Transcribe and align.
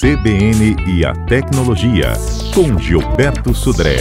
CBN 0.00 0.76
e 0.86 1.04
a 1.04 1.12
Tecnologia, 1.26 2.12
com 2.54 2.78
Gilberto 2.78 3.54
Sudré. 3.54 3.98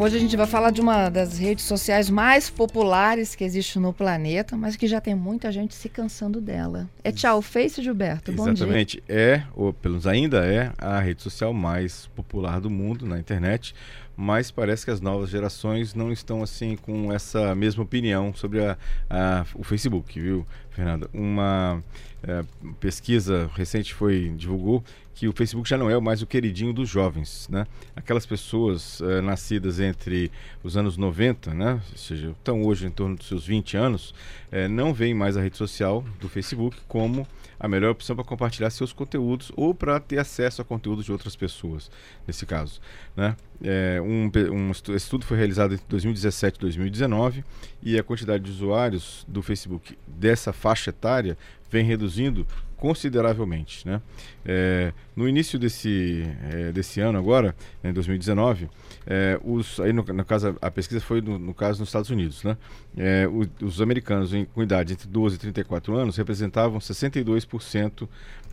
Hoje 0.00 0.16
a 0.16 0.20
gente 0.20 0.36
vai 0.36 0.46
falar 0.46 0.70
de 0.70 0.80
uma 0.80 1.08
das 1.08 1.38
redes 1.38 1.64
sociais 1.64 2.08
mais 2.08 2.48
populares 2.48 3.34
que 3.34 3.42
existe 3.42 3.78
no 3.78 3.92
planeta, 3.92 4.56
mas 4.56 4.76
que 4.76 4.86
já 4.86 5.00
tem 5.00 5.14
muita 5.14 5.50
gente 5.50 5.74
se 5.74 5.88
cansando 5.88 6.40
dela. 6.40 6.88
É 7.02 7.10
tchau, 7.10 7.42
Face, 7.42 7.82
Gilberto. 7.82 8.30
Bom 8.32 8.48
Exatamente. 8.48 9.02
dia. 9.06 9.16
É, 9.16 9.42
ou 9.56 9.72
pelo 9.72 9.94
menos 9.94 10.06
ainda 10.06 10.46
é, 10.46 10.72
a 10.78 11.00
rede 11.00 11.20
social 11.20 11.52
mais 11.52 12.06
popular 12.14 12.60
do 12.60 12.70
mundo 12.70 13.04
na 13.06 13.18
internet, 13.18 13.74
mas 14.20 14.50
parece 14.50 14.84
que 14.84 14.90
as 14.90 15.00
novas 15.00 15.30
gerações 15.30 15.94
não 15.94 16.10
estão 16.10 16.42
assim 16.42 16.74
com 16.74 17.12
essa 17.12 17.54
mesma 17.54 17.84
opinião 17.84 18.34
sobre 18.34 18.64
a, 18.64 18.76
a 19.08 19.46
o 19.54 19.62
Facebook, 19.62 20.20
viu, 20.20 20.44
Fernanda? 20.70 21.08
Uma 21.14 21.80
é, 22.24 22.44
pesquisa 22.80 23.48
recente 23.54 23.94
foi 23.94 24.34
divulgou 24.36 24.82
que 25.14 25.28
o 25.28 25.32
Facebook 25.32 25.68
já 25.68 25.78
não 25.78 25.88
é 25.88 26.00
mais 26.00 26.20
o 26.20 26.26
queridinho 26.26 26.72
dos 26.72 26.88
jovens, 26.88 27.46
né? 27.48 27.64
Aquelas 27.94 28.26
pessoas 28.26 29.00
é, 29.02 29.20
nascidas 29.20 29.78
entre 29.78 30.32
os 30.64 30.76
anos 30.76 30.96
90, 30.96 31.54
né? 31.54 31.80
Ou 31.92 31.96
seja, 31.96 32.30
estão 32.30 32.64
hoje 32.64 32.88
em 32.88 32.90
torno 32.90 33.14
dos 33.14 33.28
seus 33.28 33.46
20 33.46 33.76
anos, 33.76 34.12
é, 34.50 34.66
não 34.66 34.92
veem 34.92 35.14
mais 35.14 35.36
a 35.36 35.40
rede 35.40 35.56
social 35.56 36.04
do 36.20 36.28
Facebook 36.28 36.76
como 36.88 37.24
a 37.58 37.68
melhor 37.68 37.90
opção 37.90 38.14
para 38.14 38.24
compartilhar 38.24 38.70
seus 38.70 38.92
conteúdos 38.92 39.50
ou 39.56 39.74
para 39.74 39.98
ter 39.98 40.18
acesso 40.18 40.62
a 40.62 40.64
conteúdos 40.64 41.04
de 41.04 41.12
outras 41.12 41.34
pessoas, 41.34 41.90
nesse 42.26 42.46
caso. 42.46 42.80
Né? 43.16 43.36
É, 43.62 44.00
um, 44.00 44.30
um 44.52 44.70
estudo 44.70 45.24
foi 45.24 45.36
realizado 45.36 45.74
entre 45.74 45.86
2017 45.88 46.56
e 46.56 46.60
2019 46.60 47.44
e 47.82 47.98
a 47.98 48.02
quantidade 48.02 48.44
de 48.44 48.50
usuários 48.50 49.24
do 49.28 49.42
Facebook 49.42 49.98
dessa 50.06 50.52
faixa 50.52 50.90
etária 50.90 51.36
vem 51.70 51.84
reduzindo 51.84 52.46
consideravelmente. 52.78 53.86
Né? 53.86 54.00
É, 54.46 54.92
no 55.14 55.28
início 55.28 55.58
desse, 55.58 56.24
é, 56.50 56.72
desse 56.72 57.00
ano 57.00 57.18
agora, 57.18 57.54
em 57.84 57.92
2019, 57.92 58.68
é, 59.06 59.38
os, 59.44 59.78
aí 59.80 59.92
no, 59.92 60.02
no, 60.02 60.24
caso 60.24 60.56
a 60.62 60.70
pesquisa 60.70 61.00
foi 61.00 61.20
no, 61.20 61.38
no 61.38 61.52
caso 61.52 61.80
nos 61.80 61.88
Estados 61.88 62.08
Unidos, 62.08 62.44
né? 62.44 62.56
É, 62.96 63.26
o, 63.26 63.46
os 63.64 63.80
americanos 63.80 64.32
em, 64.32 64.44
com 64.44 64.62
idade 64.62 64.92
entre 64.92 65.08
12 65.08 65.36
e 65.36 65.38
34 65.38 65.96
anos 65.96 66.16
representavam 66.16 66.78
62% 66.78 68.08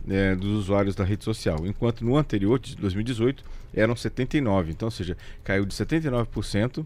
é, 0.08 0.34
dos 0.34 0.50
usuários 0.50 0.94
da 0.94 1.04
rede 1.04 1.24
social, 1.24 1.64
enquanto 1.64 2.04
no 2.04 2.16
anterior, 2.16 2.58
de 2.58 2.76
2018, 2.76 3.44
eram 3.74 3.94
79%. 3.94 4.68
Então, 4.68 4.86
ou 4.86 4.90
seja, 4.90 5.16
caiu 5.44 5.64
de 5.64 5.74
79% 5.74 6.84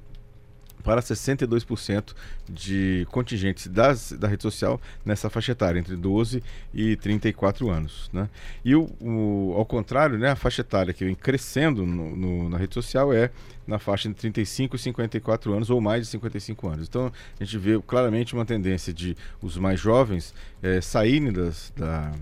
para 0.82 1.00
62% 1.00 2.14
de 2.48 3.06
contingentes 3.10 3.66
das, 3.66 4.12
da 4.12 4.28
rede 4.28 4.42
social 4.42 4.80
nessa 5.04 5.30
faixa 5.30 5.52
etária, 5.52 5.78
entre 5.78 5.96
12 5.96 6.42
e 6.74 6.96
34 6.96 7.70
anos. 7.70 8.10
Né? 8.12 8.28
E 8.64 8.74
o, 8.74 8.90
o, 9.00 9.54
ao 9.56 9.64
contrário, 9.64 10.18
né, 10.18 10.30
a 10.30 10.36
faixa 10.36 10.62
etária 10.62 10.92
que 10.92 11.04
vem 11.04 11.14
crescendo 11.14 11.86
no, 11.86 12.16
no, 12.16 12.48
na 12.48 12.58
rede 12.58 12.74
social 12.74 13.12
é 13.12 13.30
na 13.66 13.78
faixa 13.78 14.08
de 14.08 14.14
35 14.16 14.74
e 14.74 14.78
54 14.78 15.54
anos 15.54 15.70
ou 15.70 15.80
mais 15.80 16.04
de 16.04 16.10
55 16.10 16.68
anos. 16.68 16.88
Então 16.88 17.12
a 17.38 17.44
gente 17.44 17.56
vê 17.56 17.80
claramente 17.86 18.34
uma 18.34 18.44
tendência 18.44 18.92
de 18.92 19.16
os 19.40 19.56
mais 19.56 19.78
jovens 19.78 20.34
é, 20.60 20.80
saírem 20.80 21.32
das, 21.32 21.72
da, 21.76 22.12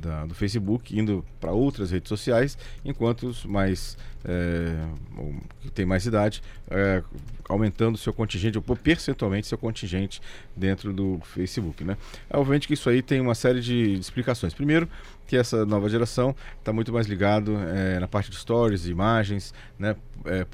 da, 0.00 0.26
do 0.26 0.34
Facebook, 0.34 0.96
indo 0.96 1.24
para 1.40 1.50
outras 1.50 1.90
redes 1.90 2.08
sociais, 2.08 2.58
enquanto 2.84 3.26
os 3.26 3.44
mais 3.44 3.96
é, 4.28 4.86
que 5.62 5.70
têm 5.70 5.86
mais 5.86 6.04
idade 6.04 6.42
é, 6.70 7.02
aumentando 7.48 7.96
seu 7.96 8.12
contingente, 8.12 8.58
ou 8.58 8.76
percentualmente 8.76 9.46
seu 9.46 9.56
contingente 9.56 10.20
dentro 10.54 10.92
do 10.92 11.18
Facebook. 11.24 11.82
Né? 11.82 11.96
Obviamente 12.30 12.68
que 12.68 12.74
isso 12.74 12.90
aí 12.90 13.00
tem 13.00 13.20
uma 13.20 13.34
série 13.34 13.60
de, 13.60 13.94
de 13.94 14.00
explicações. 14.00 14.52
Primeiro, 14.52 14.86
que 15.26 15.36
essa 15.36 15.64
nova 15.64 15.88
geração 15.88 16.36
está 16.58 16.72
muito 16.72 16.92
mais 16.92 17.06
ligado 17.06 17.56
é, 17.56 17.98
na 17.98 18.06
parte 18.06 18.30
de 18.30 18.36
stories, 18.36 18.86
imagens, 18.86 19.54
né, 19.78 19.96
é, 20.26 20.46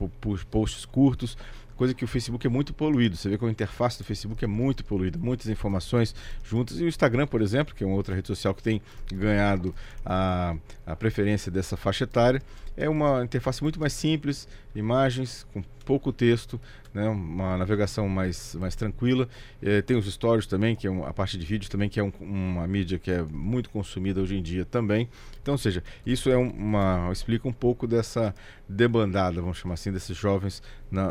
posts 0.50 0.84
curtos, 0.84 1.36
coisa 1.76 1.92
que 1.92 2.04
o 2.04 2.08
Facebook 2.08 2.46
é 2.46 2.50
muito 2.50 2.72
poluído. 2.72 3.16
Você 3.16 3.28
vê 3.28 3.38
que 3.38 3.44
a 3.44 3.50
interface 3.50 3.98
do 3.98 4.04
Facebook 4.04 4.44
é 4.44 4.48
muito 4.48 4.84
poluída, 4.84 5.18
muitas 5.18 5.48
informações 5.48 6.14
juntas. 6.44 6.78
E 6.78 6.84
o 6.84 6.88
Instagram, 6.88 7.26
por 7.26 7.42
exemplo, 7.42 7.74
que 7.74 7.82
é 7.82 7.86
uma 7.86 7.96
outra 7.96 8.14
rede 8.14 8.28
social 8.28 8.54
que 8.54 8.62
tem 8.62 8.80
ganhado 9.12 9.74
a, 10.04 10.56
a 10.86 10.96
preferência 10.96 11.50
dessa 11.50 11.76
faixa 11.76 12.04
etária, 12.04 12.40
é 12.76 12.88
uma 12.88 13.24
interface 13.24 13.62
muito 13.62 13.78
mais 13.78 13.92
simples, 13.92 14.48
imagens 14.74 15.46
com 15.52 15.62
pouco 15.84 16.12
texto, 16.12 16.60
né, 16.92 17.08
uma 17.08 17.56
navegação 17.56 18.08
mais, 18.08 18.54
mais 18.54 18.74
tranquila. 18.74 19.28
É, 19.62 19.82
tem 19.82 19.96
os 19.96 20.10
stories 20.10 20.46
também, 20.46 20.74
que 20.74 20.86
é 20.86 20.90
um, 20.90 21.04
a 21.04 21.12
parte 21.12 21.36
de 21.36 21.44
vídeo 21.44 21.70
também, 21.70 21.88
que 21.88 22.00
é 22.00 22.02
um, 22.02 22.12
uma 22.20 22.66
mídia 22.66 22.98
que 22.98 23.10
é 23.10 23.22
muito 23.22 23.68
consumida 23.70 24.20
hoje 24.20 24.36
em 24.36 24.42
dia 24.42 24.64
também. 24.64 25.08
Então, 25.42 25.58
seja, 25.58 25.82
isso 26.06 26.30
é 26.30 26.36
uma 26.36 27.10
explica 27.12 27.46
um 27.46 27.52
pouco 27.52 27.86
dessa 27.86 28.34
debandada, 28.68 29.40
vamos 29.40 29.58
chamar 29.58 29.74
assim, 29.74 29.92
desses 29.92 30.16
jovens 30.16 30.62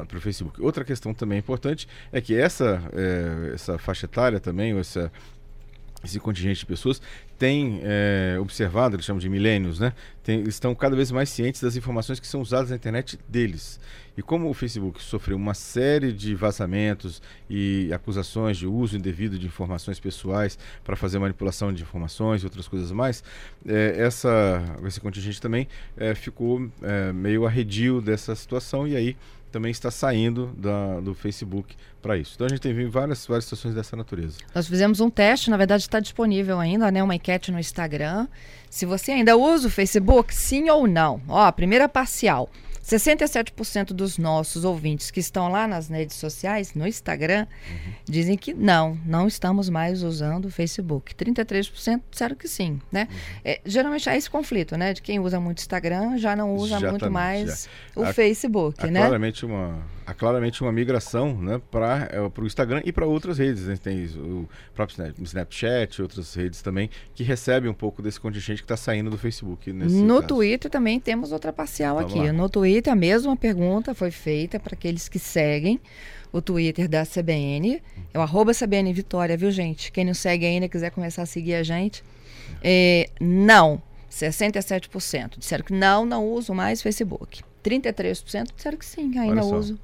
para 0.08 0.18
o 0.18 0.22
Facebook. 0.22 0.62
Outra 0.62 0.84
questão 0.84 1.14
também 1.14 1.38
importante 1.38 1.88
é 2.12 2.20
que 2.20 2.34
essa, 2.36 2.82
é, 2.94 3.54
essa 3.54 3.78
faixa 3.78 4.06
etária 4.06 4.40
também, 4.40 4.74
ou 4.74 4.80
essa 4.80 5.12
esse 6.04 6.20
contingente 6.20 6.60
de 6.60 6.66
pessoas 6.66 7.02
tem 7.38 7.82
é, 7.84 8.38
observado, 8.40 8.96
eles 8.96 9.06
chamam 9.06 9.20
de 9.20 9.30
milênios, 9.30 9.80
né? 9.80 9.94
Tem, 10.24 10.44
estão 10.44 10.74
cada 10.76 10.96
vez 10.96 11.12
mais 11.12 11.30
cientes 11.30 11.62
das 11.62 11.76
informações 11.76 12.20
que 12.20 12.28
são 12.28 12.42
usadas 12.42 12.70
na 12.70 12.76
internet 12.76 13.20
deles. 13.28 13.80
E 14.16 14.22
como 14.22 14.50
o 14.50 14.54
Facebook 14.54 15.02
sofreu 15.02 15.36
uma 15.36 15.54
série 15.54 16.14
de 16.14 16.36
vazamentos 16.36 17.22
e 17.50 17.90
acusações 17.92 18.58
de 18.58 18.68
uso 18.68 18.96
indevido 18.96 19.40
de 19.40 19.48
informações 19.48 20.00
pessoais 20.00 20.58
para 20.84 20.96
fazer 20.96 21.20
manipulação 21.20 21.74
de 21.74 21.82
informações 21.82 22.42
e 22.42 22.46
outras 22.46 22.68
coisas 22.68 22.92
mais, 22.92 23.24
é, 23.68 23.96
essa, 23.98 24.64
esse 24.86 25.00
contingente 25.00 25.42
também 25.42 25.68
é, 25.98 26.14
ficou 26.14 26.72
meio 27.14 27.46
arredio 27.46 28.02
dessa 28.02 28.36
situação 28.36 28.88
e 28.88 28.96
aí 28.96 29.18
também 29.54 29.72
está 29.72 29.92
saindo 29.92 30.48
da, 30.58 31.00
do 31.00 31.14
Facebook 31.14 31.76
para 32.02 32.18
isso. 32.18 32.34
Então 32.36 32.48
a 32.48 32.50
gente 32.50 32.60
tem 32.60 32.90
várias, 32.90 33.26
várias 33.26 33.46
situações 33.46 33.76
dessa 33.76 33.96
natureza. 33.96 34.40
Nós 34.54 34.68
fizemos 34.68 35.00
um 35.00 35.10
teste, 35.10 35.50
na 35.52 35.56
verdade 35.56 35.84
está 35.84 36.00
disponível 36.00 36.60
ainda, 36.60 36.92
né, 36.92 37.04
uma 37.04 37.16
enquete 37.16 37.52
no 37.52 37.60
Instagram. 37.60 38.28
Se 38.70 38.86
você 38.86 39.12
ainda 39.12 39.38
usa 39.38 39.68
o 39.68 39.72
Facebook, 39.72 40.34
sim 40.34 40.70
ou 40.70 40.88
não. 40.88 41.22
Ó, 41.28 41.50
primeira 41.52 41.88
parcial. 41.88 42.50
67% 42.84 43.94
dos 43.94 44.18
nossos 44.18 44.66
ouvintes 44.66 45.10
que 45.10 45.20
estão 45.20 45.50
lá 45.50 45.66
nas 45.68 45.88
redes 45.88 46.18
sociais, 46.18 46.74
no 46.74 46.86
Instagram, 46.86 47.48
uhum. 47.70 47.94
dizem 48.06 48.38
que 48.38 48.54
não, 48.54 48.98
não 49.06 49.26
estamos 49.26 49.70
mais 49.70 50.04
usando 50.04 50.46
o 50.46 50.52
Facebook. 50.52 51.16
33% 51.16 52.02
disseram 52.12 52.36
que 52.36 52.48
sim, 52.48 52.82
né? 52.92 53.08
Uhum. 53.10 53.18
É, 53.46 53.62
geralmente 53.66 54.10
há 54.10 54.18
esse 54.18 54.30
conflito, 54.30 54.76
né? 54.76 54.94
De 54.94 55.02
quem 55.02 55.20
usa 55.20 55.40
muito 55.40 55.60
Instagram 55.60 56.18
já 56.18 56.36
não 56.36 56.56
usa 56.56 56.80
muito 56.80 57.10
mais 57.10 57.70
já. 57.96 58.02
o 58.02 58.06
há, 58.06 58.14
Facebook, 58.14 58.86
há 58.86 58.92
né? 58.92 59.00
Claramente 59.00 59.46
uma, 59.46 59.82
há 60.06 60.14
claramente 60.14 60.62
uma 60.62 60.72
migração 60.72 61.36
né, 61.36 61.62
para 61.72 62.10
é, 62.12 62.20
o 62.20 62.46
Instagram 62.46 62.82
e 62.86 62.92
para 62.92 63.06
outras 63.06 63.38
redes. 63.38 63.64
Né? 63.64 63.78
Tem 63.82 64.06
o 64.06 64.48
próprio 64.74 65.14
Snapchat, 65.22 66.02
outras 66.02 66.34
redes 66.34 66.62
também, 66.62 66.90
que 67.14 67.24
recebem 67.24 67.70
um 67.70 67.74
pouco 67.74 68.02
desse 68.02 68.20
contingente 68.20 68.62
que 68.62 68.66
está 68.66 68.78
saindo 68.78 69.10
do 69.10 69.18
Facebook. 69.18 69.72
no 69.72 70.16
caso. 70.16 70.28
Twitter 70.28 70.70
também 70.70 71.00
temos 71.00 71.32
outra 71.32 71.52
parcial 71.54 71.96
Vamos 71.96 72.12
aqui. 72.12 72.26
Lá. 72.26 72.34
No 72.34 72.50
Twitter, 72.50 72.92
a 72.92 72.96
mesma 72.96 73.36
pergunta 73.36 73.94
foi 73.94 74.12
feita 74.12 74.60
para 74.60 74.74
aqueles 74.74 75.08
que 75.08 75.20
seguem 75.20 75.80
o 76.32 76.42
Twitter 76.42 76.88
da 76.88 77.06
CBN. 77.06 77.82
É 78.14 78.20
o 78.20 78.22
arroba 78.22 78.54
CBN 78.54 78.92
Vitória, 78.94 79.38
viu, 79.38 79.52
gente? 79.52 79.92
Quem 79.92 80.06
não 80.06 80.14
segue 80.14 80.46
ainda, 80.46 80.68
quiser 80.68 80.90
começar 80.92 81.22
a 81.22 81.26
seguir 81.26 81.56
a 81.56 81.64
gente. 81.64 82.04
É, 82.64 83.10
não. 83.20 83.82
67% 84.12 85.40
disseram 85.40 85.64
que 85.64 85.74
não, 85.74 86.06
não 86.06 86.28
uso 86.28 86.54
mais 86.54 86.82
Facebook. 86.82 87.44
33% 87.64 88.50
disseram 88.56 88.78
que 88.78 88.86
sim, 88.86 89.18
ainda 89.18 89.44
uso. 89.44 89.80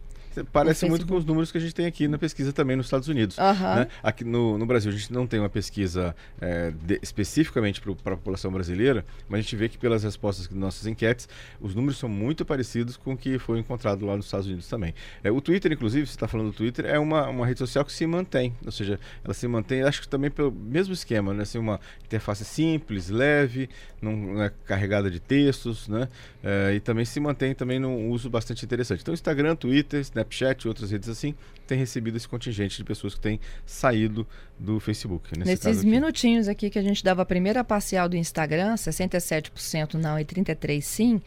Parece 0.51 0.87
muito 0.87 1.05
com 1.05 1.15
os 1.15 1.25
números 1.25 1.51
que 1.51 1.57
a 1.57 1.61
gente 1.61 1.73
tem 1.73 1.85
aqui 1.85 2.07
na 2.07 2.17
pesquisa 2.17 2.51
também 2.53 2.75
nos 2.75 2.87
Estados 2.87 3.07
Unidos. 3.07 3.37
Uhum. 3.37 3.75
Né? 3.75 3.87
Aqui 4.03 4.23
no, 4.23 4.57
no, 4.57 4.65
Brasil, 4.65 4.91
a 4.91 4.95
gente 4.95 5.11
não 5.11 5.25
tem 5.27 5.39
uma 5.39 5.49
pesquisa 5.49 6.15
é, 6.39 6.71
de, 6.71 6.99
especificamente 7.01 7.81
para 7.81 8.13
a 8.13 8.17
população 8.17 8.51
brasileira, 8.51 9.05
mas 9.27 9.39
a 9.39 9.41
gente 9.41 9.55
vê 9.55 9.69
que 9.69 9.77
pelas 9.77 10.03
respostas 10.03 10.47
das 10.47 10.57
nossas 10.57 10.85
enquetes, 10.87 11.27
os 11.59 11.75
números 11.75 11.97
são 11.97 12.09
muito 12.09 12.45
parecidos 12.45 12.97
com 12.97 13.13
o 13.13 13.17
que 13.17 13.37
foi 13.39 13.59
encontrado 13.59 14.05
lá 14.05 14.15
nos 14.15 14.25
Estados 14.25 14.47
Unidos 14.47 14.67
também. 14.67 14.93
É, 15.23 15.31
o 15.31 15.41
Twitter, 15.41 15.71
inclusive, 15.71 16.05
você 16.05 16.13
está 16.13 16.27
falando 16.27 16.47
do 16.47 16.53
Twitter, 16.53 16.85
é 16.85 16.99
uma, 16.99 17.27
uma 17.27 17.45
rede 17.45 17.59
social 17.59 17.83
que 17.85 17.91
se 17.91 18.05
mantém, 18.05 18.53
ou 18.65 18.71
seja, 18.71 18.99
ela 19.23 19.33
se 19.33 19.47
mantém, 19.47 19.83
acho 19.83 20.01
que 20.01 20.07
também 20.07 20.29
pelo 20.29 20.51
mesmo 20.51 20.93
esquema, 20.93 21.33
né? 21.33 21.43
Assim, 21.43 21.57
uma 21.57 21.79
interface 22.03 22.45
simples, 22.45 23.09
leve, 23.09 23.69
não 24.01 24.41
é 24.41 24.51
carregada 24.65 25.09
de 25.09 25.19
textos, 25.19 25.87
né? 25.87 26.07
É, 26.43 26.73
e 26.75 26.79
também 26.79 27.05
se 27.05 27.19
mantém 27.19 27.53
também 27.53 27.79
num 27.79 28.09
uso 28.09 28.29
bastante 28.29 28.63
interessante. 28.63 29.01
Então, 29.01 29.13
Instagram, 29.13 29.55
Twitter, 29.55 29.99
Snapchat, 30.01 30.28
Snapchat, 30.29 30.67
outras 30.67 30.91
redes 30.91 31.09
assim, 31.09 31.35
tem 31.67 31.77
recebido 31.77 32.15
esse 32.15 32.27
contingente 32.27 32.77
de 32.77 32.83
pessoas 32.83 33.15
que 33.15 33.19
têm 33.19 33.39
saído 33.65 34.25
do 34.57 34.79
Facebook. 34.79 35.37
Nesses 35.37 35.83
minutinhos 35.83 36.47
aqui 36.47 36.69
que 36.69 36.79
a 36.79 36.81
gente 36.81 37.03
dava 37.03 37.23
a 37.23 37.25
primeira 37.25 37.63
parcial 37.63 38.07
do 38.07 38.15
Instagram, 38.15 38.75
67% 38.75 39.95
não 39.95 40.19
e 40.19 40.23
33% 40.23 40.81
sim, 40.81 41.13
uhum. 41.13 41.21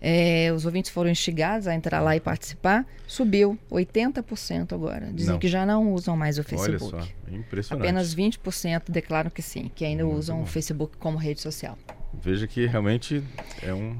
é, 0.00 0.52
os 0.54 0.64
ouvintes 0.64 0.90
foram 0.90 1.10
instigados 1.10 1.66
a 1.66 1.74
entrar 1.74 2.00
lá 2.00 2.16
e 2.16 2.20
participar, 2.20 2.86
subiu 3.06 3.58
80% 3.70 4.72
agora. 4.72 5.10
Dizem 5.12 5.32
não. 5.32 5.38
que 5.38 5.48
já 5.48 5.66
não 5.66 5.92
usam 5.92 6.16
mais 6.16 6.38
o 6.38 6.44
Facebook. 6.44 6.94
Olha 6.94 7.04
só, 7.04 7.34
impressionante. 7.34 7.84
Apenas 7.84 8.14
20% 8.14 8.90
declaram 8.90 9.30
que 9.30 9.42
sim, 9.42 9.70
que 9.74 9.84
ainda 9.84 10.04
Muito 10.04 10.18
usam 10.18 10.38
bom. 10.38 10.42
o 10.44 10.46
Facebook 10.46 10.96
como 10.98 11.18
rede 11.18 11.40
social. 11.40 11.78
Veja 12.22 12.46
que 12.46 12.64
realmente 12.66 13.22
é 13.60 13.74
um. 13.74 13.96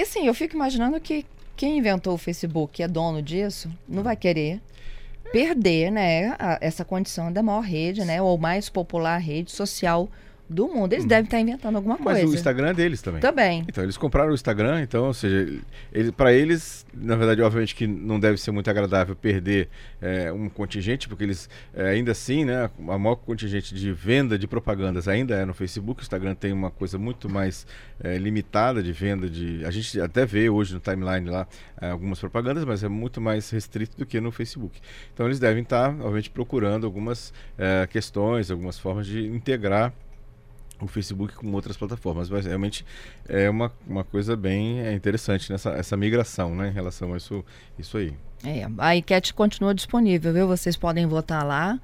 Assim, 0.00 0.26
eu 0.26 0.34
fico 0.34 0.54
imaginando 0.54 1.00
que 1.00 1.24
quem 1.56 1.78
inventou 1.78 2.14
o 2.14 2.18
Facebook, 2.18 2.82
é 2.82 2.88
dono 2.88 3.22
disso, 3.22 3.70
não 3.88 4.02
vai 4.02 4.16
querer 4.16 4.60
perder, 5.32 5.90
né, 5.90 6.36
a, 6.38 6.58
essa 6.60 6.84
condição 6.84 7.32
da 7.32 7.42
maior 7.42 7.62
rede, 7.62 8.04
né, 8.04 8.22
ou 8.22 8.38
mais 8.38 8.68
popular 8.68 9.18
rede 9.18 9.50
social 9.50 10.08
do 10.48 10.68
mundo. 10.68 10.92
Eles 10.92 11.04
hum. 11.04 11.08
devem 11.08 11.24
estar 11.24 11.40
inventando 11.40 11.76
alguma 11.76 11.96
Mas 11.96 12.04
coisa. 12.04 12.22
Mas 12.22 12.30
o 12.30 12.34
Instagram 12.34 12.68
é 12.68 12.74
deles 12.74 13.00
também. 13.00 13.20
Também. 13.20 13.64
Então, 13.66 13.82
eles 13.82 13.96
compraram 13.96 14.30
o 14.30 14.34
Instagram, 14.34 14.82
então, 14.82 15.06
ou 15.06 15.14
seja, 15.14 15.60
ele, 15.92 16.12
para 16.12 16.32
eles, 16.32 16.84
na 16.92 17.16
verdade, 17.16 17.40
obviamente 17.42 17.74
que 17.74 17.86
não 17.86 18.20
deve 18.20 18.38
ser 18.38 18.50
muito 18.50 18.68
agradável 18.68 19.16
perder 19.16 19.68
é, 20.00 20.30
um 20.30 20.48
contingente, 20.48 21.08
porque 21.08 21.24
eles, 21.24 21.48
é, 21.74 21.88
ainda 21.88 22.12
assim, 22.12 22.44
né, 22.44 22.70
a 22.88 22.98
maior 22.98 23.16
contingente 23.16 23.74
de 23.74 23.92
venda 23.92 24.38
de 24.38 24.46
propagandas 24.46 25.08
ainda 25.08 25.34
é 25.34 25.44
no 25.44 25.54
Facebook. 25.54 26.02
O 26.02 26.02
Instagram 26.02 26.34
tem 26.34 26.52
uma 26.52 26.70
coisa 26.70 26.98
muito 26.98 27.28
mais 27.28 27.66
é, 28.02 28.18
limitada 28.18 28.82
de 28.82 28.92
venda 28.92 29.28
de. 29.28 29.64
A 29.64 29.70
gente 29.70 29.98
até 30.00 30.26
vê 30.26 30.50
hoje 30.50 30.74
no 30.74 30.80
timeline 30.80 31.28
lá 31.28 31.46
algumas 31.80 32.18
propagandas, 32.18 32.64
mas 32.64 32.82
é 32.82 32.88
muito 32.88 33.20
mais 33.20 33.50
restrito 33.50 33.96
do 33.96 34.06
que 34.06 34.20
no 34.20 34.30
Facebook. 34.30 34.80
Então, 35.12 35.26
eles 35.26 35.38
devem 35.38 35.62
estar, 35.62 35.90
obviamente, 35.90 36.30
procurando 36.30 36.86
algumas 36.86 37.32
questões, 37.90 38.50
algumas 38.50 38.78
formas 38.78 39.06
de 39.06 39.26
integrar 39.26 39.92
o 40.84 40.88
Facebook 40.88 41.34
com 41.34 41.50
outras 41.52 41.76
plataformas. 41.76 42.30
Mas 42.30 42.46
realmente 42.46 42.84
é 43.28 43.50
uma, 43.50 43.72
uma 43.86 44.04
coisa 44.04 44.36
bem 44.36 44.80
é, 44.80 44.92
interessante 44.92 45.50
nessa 45.50 45.70
essa 45.70 45.96
migração 45.96 46.54
né, 46.54 46.68
em 46.68 46.72
relação 46.72 47.14
a 47.14 47.16
isso, 47.16 47.44
isso 47.78 47.96
aí. 47.96 48.14
É, 48.44 48.68
a 48.78 48.94
enquete 48.94 49.32
continua 49.32 49.74
disponível, 49.74 50.32
viu? 50.32 50.46
Vocês 50.46 50.76
podem 50.76 51.06
votar 51.06 51.44
lá. 51.44 51.80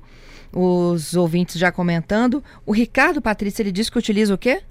os 0.54 1.16
ouvintes 1.16 1.56
já 1.58 1.72
comentando. 1.72 2.44
O 2.66 2.72
Ricardo 2.72 3.22
Patrícia, 3.22 3.64
ele 3.64 3.72
diz 3.72 3.90
que 3.90 3.98
utiliza 3.98 4.34
o 4.34 4.38
quê? 4.38 4.62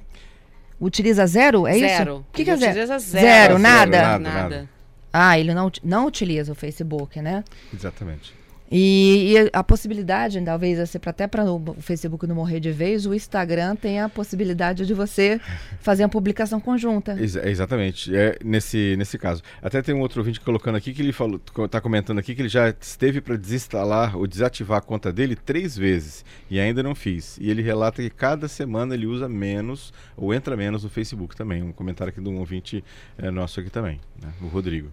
Utiliza 0.79 1.27
zero? 1.27 1.67
É 1.67 1.73
zero. 1.73 1.87
isso? 1.87 1.97
Zero. 1.97 2.17
O 2.17 2.33
que, 2.33 2.45
que 2.45 2.51
é 2.51 2.57
zero? 2.57 2.75
Zero, 2.87 3.01
zero 3.01 3.59
nada? 3.59 4.03
Nada, 4.03 4.19
nada. 4.19 4.69
Ah, 5.13 5.39
ele 5.39 5.53
não, 5.55 5.71
não 5.83 6.07
utiliza 6.07 6.53
o 6.53 6.55
Facebook, 6.55 7.21
né? 7.21 7.43
Exatamente. 7.75 8.33
E, 8.71 9.35
e, 9.35 9.51
a 9.53 9.65
possibilidade, 9.65 10.41
talvez, 10.43 10.79
assim, 10.79 10.99
até 11.05 11.27
para 11.27 11.45
o 11.45 11.75
Facebook 11.81 12.25
não 12.27 12.37
morrer 12.37 12.61
de 12.61 12.71
vez, 12.71 13.05
o 13.05 13.13
Instagram 13.13 13.75
tem 13.75 14.01
a 14.01 14.09
possibilidade 14.09 14.87
de 14.87 14.95
você 14.95 15.41
fazer 15.81 16.05
uma 16.05 16.09
publicação 16.09 16.61
conjunta. 16.61 17.17
Ex 17.21 17.35
exatamente. 17.35 18.15
É 18.15 18.39
nesse, 18.45 18.95
nesse 18.97 19.19
caso. 19.19 19.43
Até 19.61 19.83
tem 19.83 19.93
um 19.95 20.01
outro 20.01 20.21
ouvinte 20.21 20.41
colocando 20.41 20.77
aqui 20.77 20.93
que 20.93 21.03
ele 21.03 21.11
está 21.65 21.81
comentando 21.81 22.19
aqui 22.19 22.35
que 22.35 22.43
ele 22.43 22.49
já 22.49 22.69
esteve 22.69 23.21
para 23.21 23.37
desinstalar 23.37 24.17
ou 24.17 24.27
desativar 24.27 24.79
a 24.79 24.83
conta 24.83 25.13
dele 25.13 25.35
três 25.35 25.77
vezes 25.77 26.25
e 26.49 26.61
ainda 26.61 26.81
não 26.81 26.95
fiz. 26.95 27.39
E 27.41 27.51
ele 27.51 27.63
relata 27.63 28.01
que 28.01 28.11
cada 28.11 28.47
semana 28.47 28.95
ele 28.95 29.07
usa 29.07 29.29
menos 29.29 29.93
ou 30.17 30.33
entra 30.33 30.57
menos 30.57 30.85
no 30.85 30.91
Facebook 30.91 31.35
também. 31.35 31.61
Um 31.61 31.73
comentário 31.73 32.13
aqui 32.13 32.21
de 32.21 32.29
um 32.29 32.39
ouvinte 32.39 32.85
é, 33.19 33.31
nosso 33.33 33.59
aqui 33.59 33.71
também, 33.71 34.01
né? 34.23 34.33
o 34.41 34.47
Rodrigo. 34.47 34.91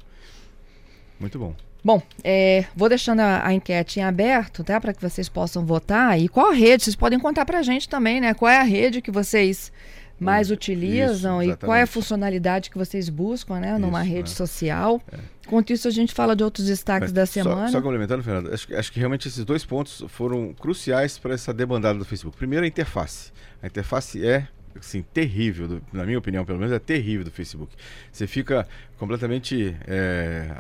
Muito 1.19 1.37
bom. 1.37 1.55
Bom, 1.83 2.01
é, 2.23 2.65
vou 2.75 2.89
deixando 2.89 3.21
a, 3.21 3.47
a, 3.47 3.53
enquete 3.53 3.99
em 3.99 4.03
aberto, 4.03 4.63
tá? 4.63 4.79
Para 4.79 4.93
que 4.93 5.01
vocês 5.01 5.29
possam 5.29 5.65
votar. 5.65 6.19
E 6.19 6.27
qual 6.27 6.51
a 6.51 6.53
rede? 6.53 6.83
Vocês 6.83 6.95
podem 6.95 7.19
contar 7.19 7.45
para 7.45 7.59
a 7.59 7.61
gente 7.61 7.87
também, 7.87 8.19
né? 8.19 8.33
Qual 8.33 8.49
é 8.49 8.59
a 8.59 8.63
rede 8.63 9.01
que 9.01 9.11
vocês 9.11 9.71
mais 10.19 10.49
utilizam 10.49 11.41
isso, 11.41 11.51
e 11.53 11.57
qual 11.57 11.75
é 11.75 11.83
a 11.83 11.87
funcionalidade 11.87 12.69
que 12.71 12.77
vocês 12.77 13.07
buscam, 13.07 13.59
né? 13.59 13.77
Numa 13.77 14.03
isso, 14.03 14.13
rede 14.13 14.29
né? 14.29 14.35
social. 14.35 15.01
É. 15.11 15.17
Enquanto 15.45 15.71
isso, 15.71 15.87
a 15.87 15.91
gente 15.91 16.13
fala 16.13 16.35
de 16.35 16.43
outros 16.43 16.67
destaques 16.67 17.09
Mas, 17.09 17.13
da 17.13 17.25
semana. 17.25 17.67
Só, 17.67 17.73
só 17.73 17.81
complementando, 17.81 18.23
Fernando, 18.23 18.53
acho, 18.53 18.75
acho, 18.75 18.91
que 18.91 18.99
realmente 18.99 19.27
esses 19.27 19.45
dois 19.45 19.63
pontos 19.63 20.03
foram 20.09 20.53
cruciais 20.53 21.17
para 21.17 21.35
essa 21.35 21.53
debandada 21.53 21.97
do 21.97 22.03
Facebook. 22.03 22.35
Primeiro, 22.35 22.65
a 22.65 22.67
interface. 22.67 23.31
A 23.61 23.67
interface 23.67 24.25
é 24.25 24.47
assim, 24.79 25.01
terrível, 25.01 25.67
do, 25.67 25.83
na 25.91 26.05
minha 26.05 26.17
opinião, 26.17 26.45
pelo 26.45 26.59
menos, 26.59 26.73
é 26.73 26.79
terrível 26.79 27.23
do 27.23 27.31
Facebook. 27.31 27.75
Você 28.11 28.27
fica 28.27 28.67
completamente 28.97 29.75
é, 29.87 30.55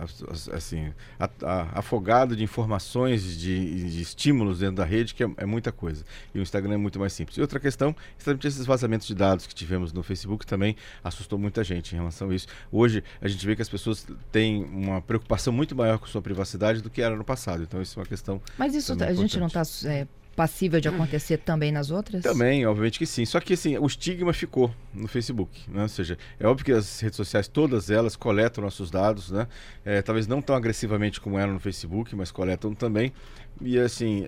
assim, 0.53 0.93
a, 1.19 1.29
a, 1.43 1.79
afogado 1.79 2.35
de 2.35 2.43
informações, 2.43 3.37
de, 3.37 3.89
de, 3.89 4.01
estímulos 4.01 4.59
dentro 4.59 4.75
da 4.75 4.85
rede, 4.85 5.13
que 5.13 5.23
é, 5.23 5.29
é, 5.37 5.45
muita 5.45 5.71
coisa. 5.71 6.05
E 6.33 6.39
o 6.39 6.41
Instagram 6.41 6.75
é 6.75 6.77
muito 6.77 6.99
mais 6.99 7.13
simples. 7.13 7.37
E 7.37 7.41
outra 7.41 7.59
questão, 7.59 7.95
exatamente 8.17 8.47
esses 8.47 8.65
vazamentos 8.65 9.07
de 9.07 9.15
dados 9.15 9.47
que 9.47 9.55
tivemos 9.55 9.91
no 9.91 10.03
Facebook 10.03 10.45
também 10.45 10.75
assustou 11.03 11.39
muita 11.39 11.63
gente 11.63 11.93
em 11.93 11.97
relação 11.97 12.29
a 12.29 12.35
isso. 12.35 12.47
Hoje, 12.71 13.03
a 13.19 13.27
gente 13.27 13.45
vê 13.45 13.55
que 13.55 13.61
as 13.61 13.69
pessoas 13.69 14.05
têm 14.31 14.63
uma 14.63 15.01
preocupação 15.01 15.51
muito 15.51 15.75
maior 15.75 15.97
com 15.97 16.05
sua 16.05 16.21
privacidade 16.21 16.81
do 16.81 16.89
que 16.89 17.01
era 17.01 17.15
no 17.15 17.23
passado. 17.23 17.63
Então, 17.63 17.81
isso 17.81 17.99
é 17.99 18.01
uma 18.01 18.07
questão. 18.07 18.41
Mas 18.57 18.75
isso 18.75 18.93
a 18.93 19.13
gente 19.13 19.39
não 19.39 19.47
está 19.47 19.63
é, 19.85 20.07
passível 20.37 20.79
de 20.79 20.87
acontecer 20.87 21.39
também 21.39 21.71
nas 21.71 21.89
outras? 21.89 22.21
Também, 22.21 22.65
obviamente 22.65 22.99
que 22.99 23.05
sim. 23.05 23.25
Só 23.25 23.39
que 23.39 23.53
assim, 23.53 23.77
o 23.77 23.87
estigma 23.87 24.31
ficou 24.31 24.73
no 24.93 25.07
Facebook, 25.07 25.59
né? 25.67 25.81
Ou 25.81 25.89
seja, 25.89 26.17
é 26.39 26.47
óbvio 26.47 26.63
que 26.63 26.71
as 26.71 26.99
redes 26.99 27.17
sociais, 27.17 27.47
todas 27.47 27.89
elas 27.89 28.15
coletam 28.15 28.63
nossos 28.63 28.91
dados, 28.91 29.31
né? 29.31 29.47
É, 29.83 30.01
talvez 30.01 30.27
não 30.27 30.41
tão 30.41 30.55
agressivamente 30.55 31.19
como 31.19 31.37
eram 31.39 31.53
no 31.53 31.59
Facebook, 31.59 32.15
mas 32.15 32.31
coletam 32.31 32.73
também. 32.73 33.11
E 33.59 33.79
assim, 33.79 34.27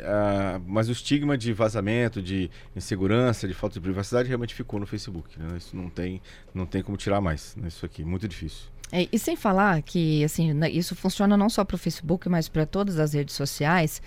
mas 0.66 0.90
o 0.90 0.92
estigma 0.92 1.38
de 1.38 1.54
vazamento, 1.54 2.20
de 2.20 2.50
insegurança, 2.76 3.48
de 3.48 3.54
falta 3.54 3.76
de 3.76 3.80
privacidade 3.80 4.28
realmente 4.28 4.56
ficou 4.56 4.80
no 4.80 4.88
Facebook, 4.88 5.40
né? 5.40 5.56
Isso 5.56 5.76
não 5.76 5.88
tem, 5.88 6.20
não 6.52 6.66
tem 6.66 6.82
como 6.82 6.98
tirar 6.98 7.22
mais, 7.22 7.56
né? 7.56 7.68
Isso 7.68 7.86
aqui, 7.86 8.04
muito 8.04 8.28
difícil. 8.28 8.66
É, 8.92 9.08
e 9.12 9.20
sem 9.20 9.36
falar 9.36 9.82
que 9.84 10.24
assim 10.24 10.52
isso 10.72 10.96
funciona 10.96 11.38
não 11.38 11.50
só 11.50 11.64
para 11.64 11.76
o 11.76 11.78
Facebook, 11.78 12.28
mas 12.28 12.50
para 12.50 12.66
todas 12.66 13.00
as 13.00 13.14
redes 13.14 13.36
sociais, 13.36 14.02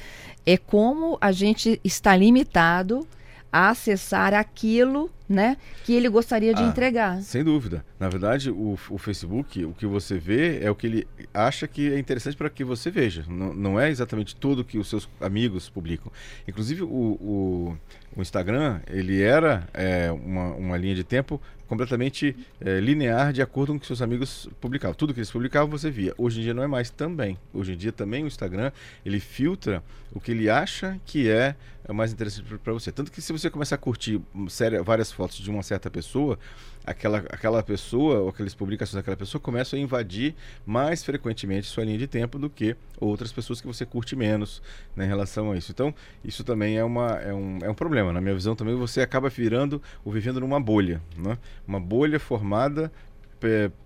é 0.44 0.56
como 0.56 1.17
a 1.20 1.31
gente 1.31 1.81
está 1.84 2.17
limitado 2.17 3.06
a 3.52 3.69
acessar 3.69 4.34
aquilo 4.34 5.11
né, 5.32 5.56
que 5.84 5.94
ele 5.94 6.08
gostaria 6.08 6.55
de 6.55 6.62
ah, 6.62 6.67
entregar. 6.67 7.23
Sem 7.23 7.43
dúvida. 7.43 7.84
Na 7.99 8.08
verdade, 8.08 8.50
o, 8.50 8.79
o, 8.90 8.99
Facebook, 8.99 9.64
o 9.64 9.73
que 9.73 9.87
você 9.87 10.19
vê 10.19 10.62
é 10.62 10.70
o 10.70 10.75
que 10.75 10.87
ele 10.87 11.08
acha 11.32 11.67
que 11.67 11.93
é 11.93 11.99
interessante 11.99 12.37
para 12.37 12.50
que 12.50 12.62
você 12.62 12.90
veja. 12.90 13.25
Não, 13.26 13.55
não 13.55 13.81
é 13.81 13.90
exatamente 13.90 14.37
tudo 14.37 14.64
que 14.64 14.79
os 14.79 14.88
seus 14.88 15.08
amigos 15.20 15.69
publicam. 15.70 16.12
Inclusive, 16.46 16.82
o, 16.82 16.86
o, 16.86 17.79
o 18.15 18.20
Instagram, 18.20 18.81
ele 18.86 19.22
era 19.22 19.67
é, 19.72 20.12
uma, 20.12 20.55
uma 20.55 20.77
linha 20.77 20.94
de 20.94 21.05
tempo 21.05 21.41
completamente 21.72 22.36
é, 22.60 22.81
linear 22.81 23.32
de 23.32 23.41
acordo 23.41 23.72
com 23.72 23.79
o 23.79 23.81
que 23.81 23.86
seus 23.86 24.03
amigos 24.03 24.46
publicavam. 24.60 24.94
Tudo 24.94 25.15
que 25.15 25.20
eles 25.20 25.31
publicavam 25.31 25.70
você 25.70 25.91
via. 25.91 26.12
Hoje 26.19 26.41
em 26.41 26.43
dia 26.43 26.53
não 26.53 26.62
é 26.62 26.67
mais 26.67 26.91
também. 26.91 27.39
Hoje 27.51 27.72
em 27.72 27.77
dia 27.79 27.91
também 27.91 28.24
o 28.24 28.27
Instagram 28.27 28.70
ele 29.06 29.19
filtra 29.19 29.82
o 30.12 30.20
que 30.20 30.32
ele 30.32 30.51
acha 30.51 31.01
que 31.06 31.31
é 31.31 31.56
mais 31.91 32.12
interessante 32.12 32.44
para 32.58 32.74
você. 32.74 32.93
Tanto 32.93 33.10
que 33.10 33.22
se 33.22 33.32
você 33.32 33.48
começar 33.48 33.77
a 33.77 33.79
curtir 33.79 34.20
séria, 34.51 34.82
várias 34.82 35.10
fotos 35.10 35.21
de 35.29 35.50
uma 35.50 35.62
certa 35.62 35.91
pessoa, 35.91 36.38
aquela, 36.84 37.19
aquela 37.31 37.62
pessoa 37.62 38.20
ou 38.20 38.29
aquelas 38.29 38.55
publicações 38.55 38.94
daquela 38.94 39.17
pessoa 39.17 39.41
começam 39.41 39.79
a 39.79 39.82
invadir 39.82 40.34
mais 40.67 41.05
frequentemente 41.05 41.67
sua 41.67 41.84
linha 41.84 41.98
de 41.98 42.06
tempo 42.06 42.38
do 42.38 42.50
que 42.50 42.76
outras 42.98 43.32
pessoas 43.32 43.60
que 43.60 43.67
você 43.67 43.86
curte 43.86 44.17
menos 44.17 44.62
né, 44.96 45.05
em 45.05 45.08
relação 45.08 45.52
a 45.52 45.56
isso. 45.56 45.70
Então, 45.72 45.94
isso 46.24 46.44
também 46.44 46.76
é, 46.76 46.84
uma, 46.84 47.19
é, 47.19 47.32
um, 47.32 47.58
é 47.62 47.70
um 47.70 47.74
problema. 47.74 48.12
Na 48.12 48.20
minha 48.20 48.34
visão 48.34 48.56
também, 48.56 48.74
você 48.74 49.00
acaba 49.00 49.29
virando 49.29 49.81
ou 50.05 50.12
vivendo 50.12 50.41
numa 50.41 50.60
bolha. 50.60 51.00
Né? 51.17 51.38
Uma 51.67 51.81
bolha 51.81 52.19
formada 52.19 52.91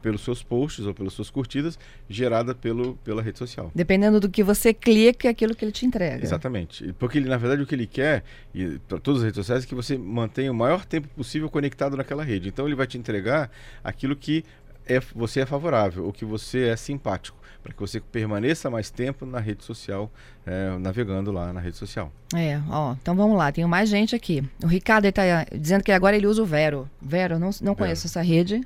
pelos 0.02 0.22
seus 0.22 0.42
posts 0.42 0.84
ou 0.86 0.94
pelas 0.94 1.12
suas 1.12 1.30
curtidas, 1.30 1.78
gerada 2.08 2.54
pelo, 2.54 2.94
pela 2.96 3.22
rede 3.22 3.38
social. 3.38 3.70
Dependendo 3.74 4.20
do 4.20 4.28
que 4.28 4.42
você 4.42 4.72
clica, 4.72 5.28
é 5.28 5.30
aquilo 5.30 5.54
que 5.54 5.64
ele 5.64 5.72
te 5.72 5.86
entrega. 5.86 6.22
Exatamente. 6.22 6.92
Porque 6.98 7.18
ele, 7.18 7.28
na 7.28 7.36
verdade, 7.36 7.62
o 7.62 7.66
que 7.66 7.74
ele 7.74 7.86
quer, 7.86 8.22
e 8.54 8.78
para 8.88 8.98
todas 8.98 9.20
as 9.20 9.24
redes 9.24 9.36
sociais, 9.36 9.64
é 9.64 9.66
que 9.66 9.74
você 9.74 9.96
mantenha 9.96 10.50
o 10.50 10.54
maior 10.54 10.84
tempo 10.84 11.08
possível 11.08 11.48
conectado 11.48 11.96
naquela 11.96 12.22
rede. 12.22 12.48
Então 12.48 12.66
ele 12.66 12.74
vai 12.74 12.86
te 12.86 12.98
entregar 12.98 13.50
aquilo 13.82 14.14
que 14.14 14.44
é, 14.86 15.00
você 15.14 15.40
é 15.40 15.46
favorável, 15.46 16.06
o 16.06 16.12
que 16.12 16.24
você 16.24 16.68
é 16.68 16.76
simpático, 16.76 17.36
para 17.62 17.72
que 17.72 17.80
você 17.80 18.00
permaneça 18.00 18.70
mais 18.70 18.90
tempo 18.90 19.26
na 19.26 19.40
rede 19.40 19.64
social, 19.64 20.10
é, 20.46 20.78
navegando 20.78 21.32
lá 21.32 21.52
na 21.52 21.60
rede 21.60 21.76
social. 21.76 22.12
É, 22.34 22.60
ó, 22.70 22.92
então 22.92 23.14
vamos 23.14 23.36
lá, 23.36 23.50
tem 23.50 23.64
mais 23.66 23.88
gente 23.88 24.14
aqui. 24.14 24.42
O 24.62 24.66
Ricardo 24.66 25.06
está 25.06 25.22
dizendo 25.52 25.82
que 25.82 25.92
agora 25.92 26.16
ele 26.16 26.26
usa 26.26 26.42
o 26.42 26.46
Vero. 26.46 26.88
Vero, 27.00 27.38
não, 27.38 27.50
não 27.60 27.74
conheço 27.74 28.06
essa 28.06 28.22
rede. 28.22 28.60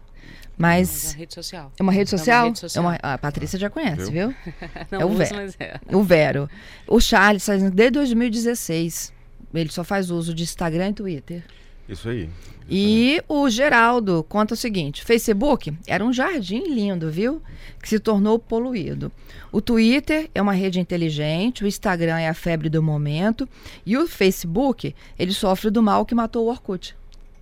Mas. 0.61 1.07
É 1.07 1.09
uma 1.09 1.19
rede 1.19 1.35
social. 1.35 1.73
É 1.79 1.83
uma 1.83 1.93
rede 1.93 2.11
social? 2.11 2.37
É 2.37 2.41
uma 2.41 2.47
rede 2.49 2.59
social. 2.59 2.85
É 2.85 2.87
uma, 2.87 2.99
a 3.15 3.19
Patrícia 3.19 3.59
já 3.59 3.71
conhece, 3.71 4.11
viu? 4.11 4.35
Não 4.93 5.01
é 5.01 5.05
o 5.07 5.09
uso, 5.09 5.17
Vero. 5.17 5.37
mas 5.37 5.57
é. 5.59 5.81
O 5.91 6.03
Vero. 6.03 6.51
O 6.87 7.01
Charles 7.01 7.43
está 7.43 7.55
dizendo 7.55 7.75
desde 7.75 7.93
2016. 7.93 9.11
Ele 9.55 9.73
só 9.73 9.83
faz 9.83 10.11
uso 10.11 10.35
de 10.35 10.43
Instagram 10.43 10.91
e 10.91 10.93
Twitter. 10.93 11.45
Isso 11.91 12.09
aí. 12.09 12.31
E 12.71 13.21
o 13.29 13.51
Geraldo 13.51 14.25
conta 14.29 14.55
o 14.55 14.57
seguinte: 14.57 15.05
Facebook 15.05 15.77
era 15.89 16.05
um 16.05 16.13
jardim 16.13 16.63
lindo, 16.73 17.11
viu? 17.11 17.43
Que 17.83 17.89
se 17.89 17.99
tornou 17.99 18.39
poluído. 18.39 19.11
O 19.51 19.61
Twitter 19.61 20.31
é 20.33 20.41
uma 20.41 20.53
rede 20.53 20.79
inteligente, 20.79 21.65
o 21.65 21.67
Instagram 21.67 22.19
é 22.19 22.29
a 22.29 22.35
febre 22.35 22.69
do 22.69 22.81
momento 22.81 23.49
e 23.85 23.97
o 23.97 24.07
Facebook 24.07 24.95
ele 25.19 25.33
sofre 25.33 25.71
do 25.71 25.83
mal 25.83 26.07
que 26.07 26.15
matou 26.15 26.47
o 26.47 26.49
Orkut. 26.49 26.97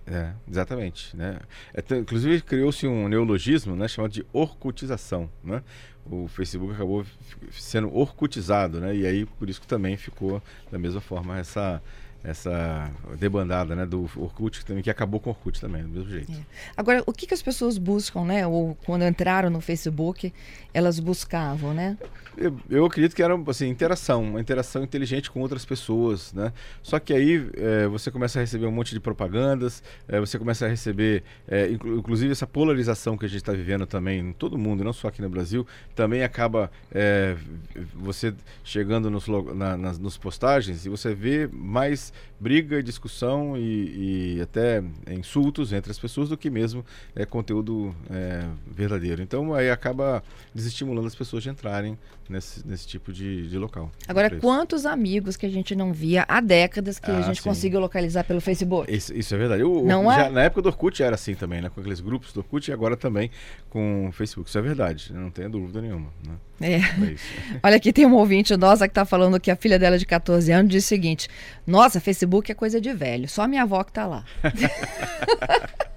É, 0.07 0.31
exatamente. 0.49 1.15
Né? 1.15 1.37
É, 1.71 1.95
inclusive 1.95 2.41
criou-se 2.41 2.87
um 2.87 3.07
neologismo 3.07 3.75
né, 3.75 3.87
chamado 3.87 4.11
de 4.11 4.25
orcutização. 4.33 5.29
Né? 5.43 5.61
O 6.09 6.27
Facebook 6.27 6.73
acabou 6.73 7.05
sendo 7.51 7.95
orcutizado, 7.95 8.79
né? 8.79 8.95
e 8.95 9.05
aí 9.05 9.25
por 9.27 9.47
isso 9.47 9.61
que 9.61 9.67
também 9.67 9.95
ficou 9.95 10.41
da 10.71 10.79
mesma 10.79 10.99
forma 10.99 11.37
essa, 11.37 11.79
essa 12.23 12.91
debandada 13.17 13.75
né, 13.75 13.85
do 13.85 14.09
Orkut, 14.17 14.59
que, 14.59 14.65
também, 14.65 14.83
que 14.83 14.89
acabou 14.89 15.19
com 15.19 15.29
o 15.29 15.33
Orkut 15.33 15.59
também, 15.61 15.83
do 15.83 15.89
mesmo 15.89 16.09
jeito. 16.09 16.31
Agora, 16.75 17.01
o 17.05 17.13
que, 17.13 17.25
que 17.25 17.33
as 17.33 17.41
pessoas 17.41 17.77
buscam, 17.77 18.25
né? 18.25 18.45
Ou 18.45 18.75
quando 18.85 19.03
entraram 19.05 19.49
no 19.49 19.61
Facebook, 19.61 20.33
elas 20.73 20.99
buscavam, 20.99 21.73
né? 21.73 21.97
Eu, 22.37 22.57
eu 22.69 22.85
acredito 22.85 23.15
que 23.15 23.23
era 23.23 23.33
assim, 23.47 23.67
interação, 23.67 24.23
uma 24.23 24.39
interação 24.39 24.83
inteligente 24.83 25.29
com 25.31 25.39
outras 25.41 25.65
pessoas, 25.65 26.31
né? 26.33 26.53
Só 26.81 26.99
que 26.99 27.13
aí 27.13 27.49
eh, 27.55 27.87
você 27.87 28.09
começa 28.11 28.39
a 28.39 28.41
receber 28.41 28.65
um 28.65 28.71
monte 28.71 28.93
de 28.93 28.99
propagandas, 28.99 29.83
eh, 30.07 30.19
você 30.19 30.37
começa 30.39 30.65
a 30.65 30.69
receber, 30.69 31.23
eh, 31.47 31.71
inclu- 31.71 31.97
inclusive 31.97 32.31
essa 32.31 32.47
polarização 32.47 33.17
que 33.17 33.25
a 33.25 33.27
gente 33.27 33.39
está 33.39 33.51
vivendo 33.51 33.85
também 33.85 34.19
em 34.19 34.31
todo 34.33 34.57
mundo, 34.57 34.83
não 34.83 34.93
só 34.93 35.07
aqui 35.09 35.21
no 35.21 35.29
Brasil, 35.29 35.65
também 35.95 36.23
acaba 36.23 36.71
eh, 36.91 37.35
você 37.93 38.33
chegando 38.63 39.09
nos, 39.09 39.27
na- 39.27 39.75
nas 39.77 39.99
nos 39.99 40.17
postagens 40.17 40.85
e 40.85 40.89
você 40.89 41.13
vê 41.13 41.49
mais 41.51 42.08
briga, 42.39 42.81
discussão 42.81 43.57
e, 43.57 44.35
e 44.37 44.41
até 44.41 44.81
insultos 45.11 45.73
entre 45.73 45.91
as 45.91 45.99
pessoas 45.99 46.29
do 46.29 46.37
que 46.37 46.49
mesmo 46.49 46.85
eh, 47.15 47.25
conteúdo 47.25 47.93
eh, 48.09 48.45
verdadeiro. 48.69 49.21
Então 49.21 49.53
aí 49.53 49.69
acaba 49.69 50.23
desestimulando 50.53 51.07
as 51.07 51.15
pessoas 51.15 51.43
de 51.43 51.49
entrarem 51.49 51.97
nesse, 52.29 52.65
nesse 52.67 52.87
tipo 52.87 53.11
de, 53.11 53.47
de 53.49 53.57
local. 53.57 53.91
Agora, 54.07 54.29
quantos 54.39 54.85
amigos 54.85 55.35
que 55.35 55.45
a 55.45 55.49
gente 55.49 55.75
não 55.75 55.91
via 55.91 56.23
há 56.27 56.39
décadas 56.39 56.99
que 56.99 57.09
a 57.11 57.17
Ah, 57.17 57.21
gente 57.21 57.41
sim. 57.41 57.49
conseguiu 57.49 57.79
localizar 57.79 58.23
pelo 58.23 58.39
Facebook? 58.39 58.93
Isso, 58.93 59.13
isso 59.13 59.33
é 59.33 59.37
verdade. 59.37 59.63
O- 59.63 59.85
Não 59.85 60.11
é? 60.11 60.15
já 60.25 60.29
Na 60.29 60.43
época 60.43 60.61
do 60.61 60.69
Orkut 60.69 61.01
era 61.03 61.15
assim 61.15 61.33
também, 61.35 61.61
né? 61.61 61.69
Com 61.69 61.79
aqueles 61.81 61.99
grupos 61.99 62.31
do 62.31 62.39
Orkut 62.39 62.69
e 62.69 62.73
agora 62.73 62.95
também 62.95 63.29
com 63.69 64.07
o 64.07 64.11
Facebook. 64.11 64.47
Isso 64.49 64.57
é 64.57 64.61
verdade, 64.61 65.11
não 65.13 65.29
tenha 65.31 65.49
dúvida 65.49 65.81
nenhuma. 65.81 66.09
Né? 66.25 66.35
É. 66.61 66.75
É. 66.75 67.15
Olha 67.63 67.75
aqui, 67.77 67.91
tem 67.93 68.05
um 68.05 68.13
ouvinte 68.15 68.55
nossa 68.57 68.87
que 68.87 68.93
tá 68.93 69.05
falando 69.05 69.39
que 69.39 69.49
a 69.49 69.55
filha 69.55 69.79
dela 69.79 69.97
de 69.97 70.05
14 70.05 70.51
anos 70.51 70.71
diz 70.71 70.83
o 70.83 70.87
seguinte: 70.87 71.27
Nossa, 71.65 71.98
Facebook 71.99 72.51
é 72.51 72.55
coisa 72.55 72.79
de 72.79 72.93
velho, 72.93 73.27
só 73.27 73.47
minha 73.47 73.63
avó 73.63 73.83
que 73.83 73.91
tá 73.91 74.05
lá. 74.05 74.25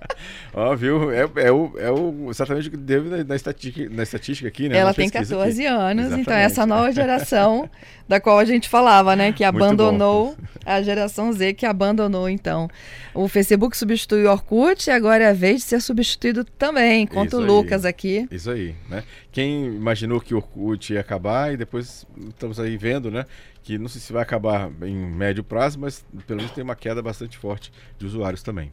Ó, 0.54 0.74
viu? 0.76 1.10
É, 1.10 1.28
é, 1.36 1.50
o, 1.52 1.72
é 1.78 1.90
o 1.90 2.28
exatamente 2.30 2.68
o 2.68 2.70
que 2.70 2.76
deve 2.76 3.08
na, 3.08 3.24
na 3.24 3.36
estatística, 3.36 3.88
na 3.94 4.02
estatística 4.02 4.48
aqui, 4.48 4.68
né? 4.68 4.76
Ela 4.78 4.90
Na 4.90 4.94
tem 4.94 5.08
pesquisa 5.08 5.34
14 5.36 5.66
aqui. 5.66 5.66
anos, 5.66 6.04
então 6.06 6.18
Exatamente. 6.18 6.44
essa 6.44 6.66
nova 6.66 6.92
geração 6.92 7.70
da 8.08 8.20
qual 8.20 8.38
a 8.38 8.44
gente 8.44 8.68
falava, 8.68 9.16
né? 9.16 9.32
Que 9.32 9.44
abandonou 9.44 10.36
a 10.66 10.82
geração 10.82 11.32
Z, 11.32 11.54
que 11.54 11.64
abandonou, 11.64 12.28
então. 12.28 12.68
O 13.14 13.28
Facebook 13.28 13.76
substitui 13.76 14.24
o 14.26 14.30
Orkut 14.30 14.88
e 14.88 14.90
agora 14.90 15.24
é 15.24 15.30
a 15.30 15.32
vez 15.32 15.56
de 15.56 15.62
ser 15.62 15.80
substituído 15.80 16.44
também. 16.44 17.06
Conta 17.06 17.36
o. 17.36 17.40
Lucas 17.40 17.84
aqui. 17.84 18.26
Isso 18.30 18.50
aí, 18.50 18.74
né? 18.88 19.02
Quem 19.30 19.66
imaginou 19.66 20.20
que 20.20 20.34
o 20.34 20.38
Orkut 20.38 20.92
ia 20.92 21.00
acabar 21.00 21.52
e 21.52 21.56
depois 21.56 22.06
estamos 22.28 22.58
aí 22.60 22.76
vendo, 22.76 23.10
né? 23.10 23.24
Que 23.62 23.78
não 23.78 23.88
sei 23.88 24.00
se 24.00 24.12
vai 24.12 24.22
acabar 24.22 24.70
em 24.82 24.94
médio 24.94 25.44
prazo, 25.44 25.78
mas 25.78 26.04
pelo 26.26 26.38
menos 26.38 26.52
tem 26.52 26.64
uma 26.64 26.74
queda 26.74 27.00
bastante 27.00 27.38
forte 27.38 27.72
de 27.98 28.06
usuários 28.06 28.42
também. 28.42 28.72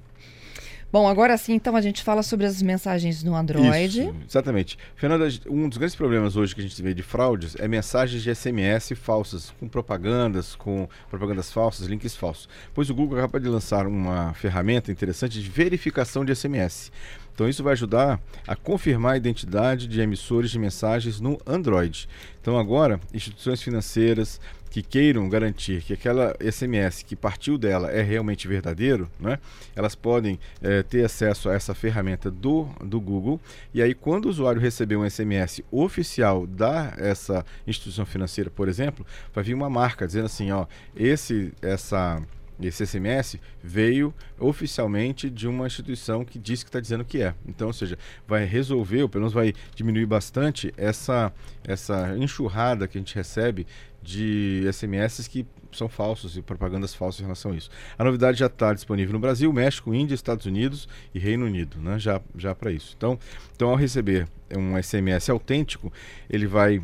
Bom, 0.92 1.08
agora 1.08 1.38
sim, 1.38 1.54
então 1.54 1.76
a 1.76 1.82
gente 1.82 2.04
fala 2.04 2.24
sobre 2.24 2.48
as 2.48 2.62
mensagens 2.64 3.24
no 3.24 3.36
Android. 3.36 4.02
Isso, 4.02 4.16
exatamente. 4.28 4.78
Fernanda, 4.96 5.28
um 5.48 5.70
dos 5.70 5.78
grandes 5.78 5.96
problemas 5.96 6.36
hoje 6.36 6.56
que 6.56 6.62
a 6.62 6.64
gente 6.64 6.82
vê 6.82 6.96
de 6.96 7.04
fraudes 7.04 7.56
é 7.60 7.68
mensagens 7.68 8.24
de 8.24 8.34
SMS 8.34 8.94
falsas, 8.96 9.54
com 9.60 9.68
propagandas, 9.68 10.56
com 10.56 10.90
propagandas 11.08 11.52
falsas, 11.52 11.86
links 11.86 12.16
falsos. 12.16 12.50
Pois 12.74 12.90
o 12.90 12.96
Google 12.96 13.20
acaba 13.20 13.40
de 13.40 13.48
lançar 13.48 13.86
uma 13.86 14.34
ferramenta 14.34 14.92
interessante 14.92 15.40
de 15.40 15.48
verificação 15.48 16.26
de 16.26 16.36
SMS. 16.36 16.92
Então 17.40 17.48
isso 17.48 17.64
vai 17.64 17.72
ajudar 17.72 18.22
a 18.46 18.54
confirmar 18.54 19.14
a 19.14 19.18
identidade 19.18 19.88
de 19.88 20.02
emissores 20.02 20.52
de 20.52 20.60
mensagens 20.60 21.22
no 21.22 21.40
Android. 21.48 22.10
Então 22.42 22.60
agora, 22.60 23.00
instituições 23.14 23.62
financeiras 23.62 24.42
que 24.70 24.84
queiram 24.84 25.30
garantir 25.30 25.82
que 25.82 25.94
aquela 25.94 26.36
SMS 26.42 27.02
que 27.02 27.16
partiu 27.16 27.58
dela 27.58 27.90
é 27.92 28.02
realmente 28.02 28.46
verdadeiro, 28.46 29.10
né? 29.18 29.40
elas 29.74 29.96
podem 29.96 30.38
eh, 30.62 30.84
ter 30.84 31.06
acesso 31.06 31.48
a 31.50 31.54
essa 31.54 31.74
ferramenta 31.74 32.30
do, 32.30 32.68
do 32.84 33.00
Google 33.00 33.40
e 33.74 33.82
aí 33.82 33.94
quando 33.94 34.26
o 34.26 34.30
usuário 34.30 34.60
receber 34.60 34.98
um 34.98 35.10
SMS 35.10 35.62
oficial 35.72 36.46
da 36.46 36.94
essa 36.98 37.46
instituição 37.66 38.06
financeira, 38.06 38.50
por 38.50 38.68
exemplo, 38.68 39.06
vai 39.34 39.46
vir 39.46 39.54
uma 39.54 39.70
marca 39.70 40.06
dizendo 40.06 40.26
assim, 40.26 40.52
ó, 40.52 40.68
esse 40.94 41.54
essa 41.62 42.22
esse 42.62 42.86
SMS 42.86 43.38
veio 43.64 44.14
oficialmente 44.38 45.30
de 45.30 45.48
uma 45.48 45.68
instituição 45.68 46.26
que 46.26 46.38
diz 46.38 46.64
que 46.64 46.70
está 46.70 46.80
dizendo 46.80 47.06
que 47.06 47.22
é. 47.22 47.34
Então, 47.48 47.68
ou 47.68 47.74
seja, 47.74 47.98
vai 48.28 48.46
resolver, 48.46 49.04
ou 49.04 49.10
pelo 49.10 49.24
menos 49.24 49.34
vai 49.34 49.54
diminuir 49.76 50.06
bastante 50.06 50.74
essa, 50.76 51.32
essa 51.64 52.16
enxurrada 52.18 52.88
que 52.88 52.98
a 52.98 53.02
gente 53.02 53.16
recebe 53.16 53.66
de 54.02 54.64
SMS 54.72 55.28
que 55.28 55.46
são 55.72 55.88
falsos 55.88 56.36
e 56.36 56.42
propagandas 56.42 56.96
falsas 56.96 57.20
em 57.20 57.24
relação 57.24 57.52
a 57.52 57.56
isso. 57.56 57.70
A 57.98 58.04
novidade 58.04 58.40
já 58.40 58.48
está 58.48 58.74
disponível 58.74 59.14
no 59.14 59.20
Brasil, 59.20 59.52
México, 59.54 59.94
Índia, 59.94 60.16
Estados 60.16 60.46
Unidos 60.46 60.88
e 61.14 61.20
Reino 61.20 61.46
Unido, 61.46 61.80
né? 61.80 62.00
já, 62.00 62.22
já 62.36 62.56
para 62.56 62.72
isso. 62.72 62.94
Então, 62.98 63.20
então, 63.56 63.70
ao 63.70 63.76
receber 63.76 64.28
um 64.56 64.82
SMS 64.82 65.30
autêntico, 65.30 65.92
ele 66.30 66.48
vai 66.48 66.82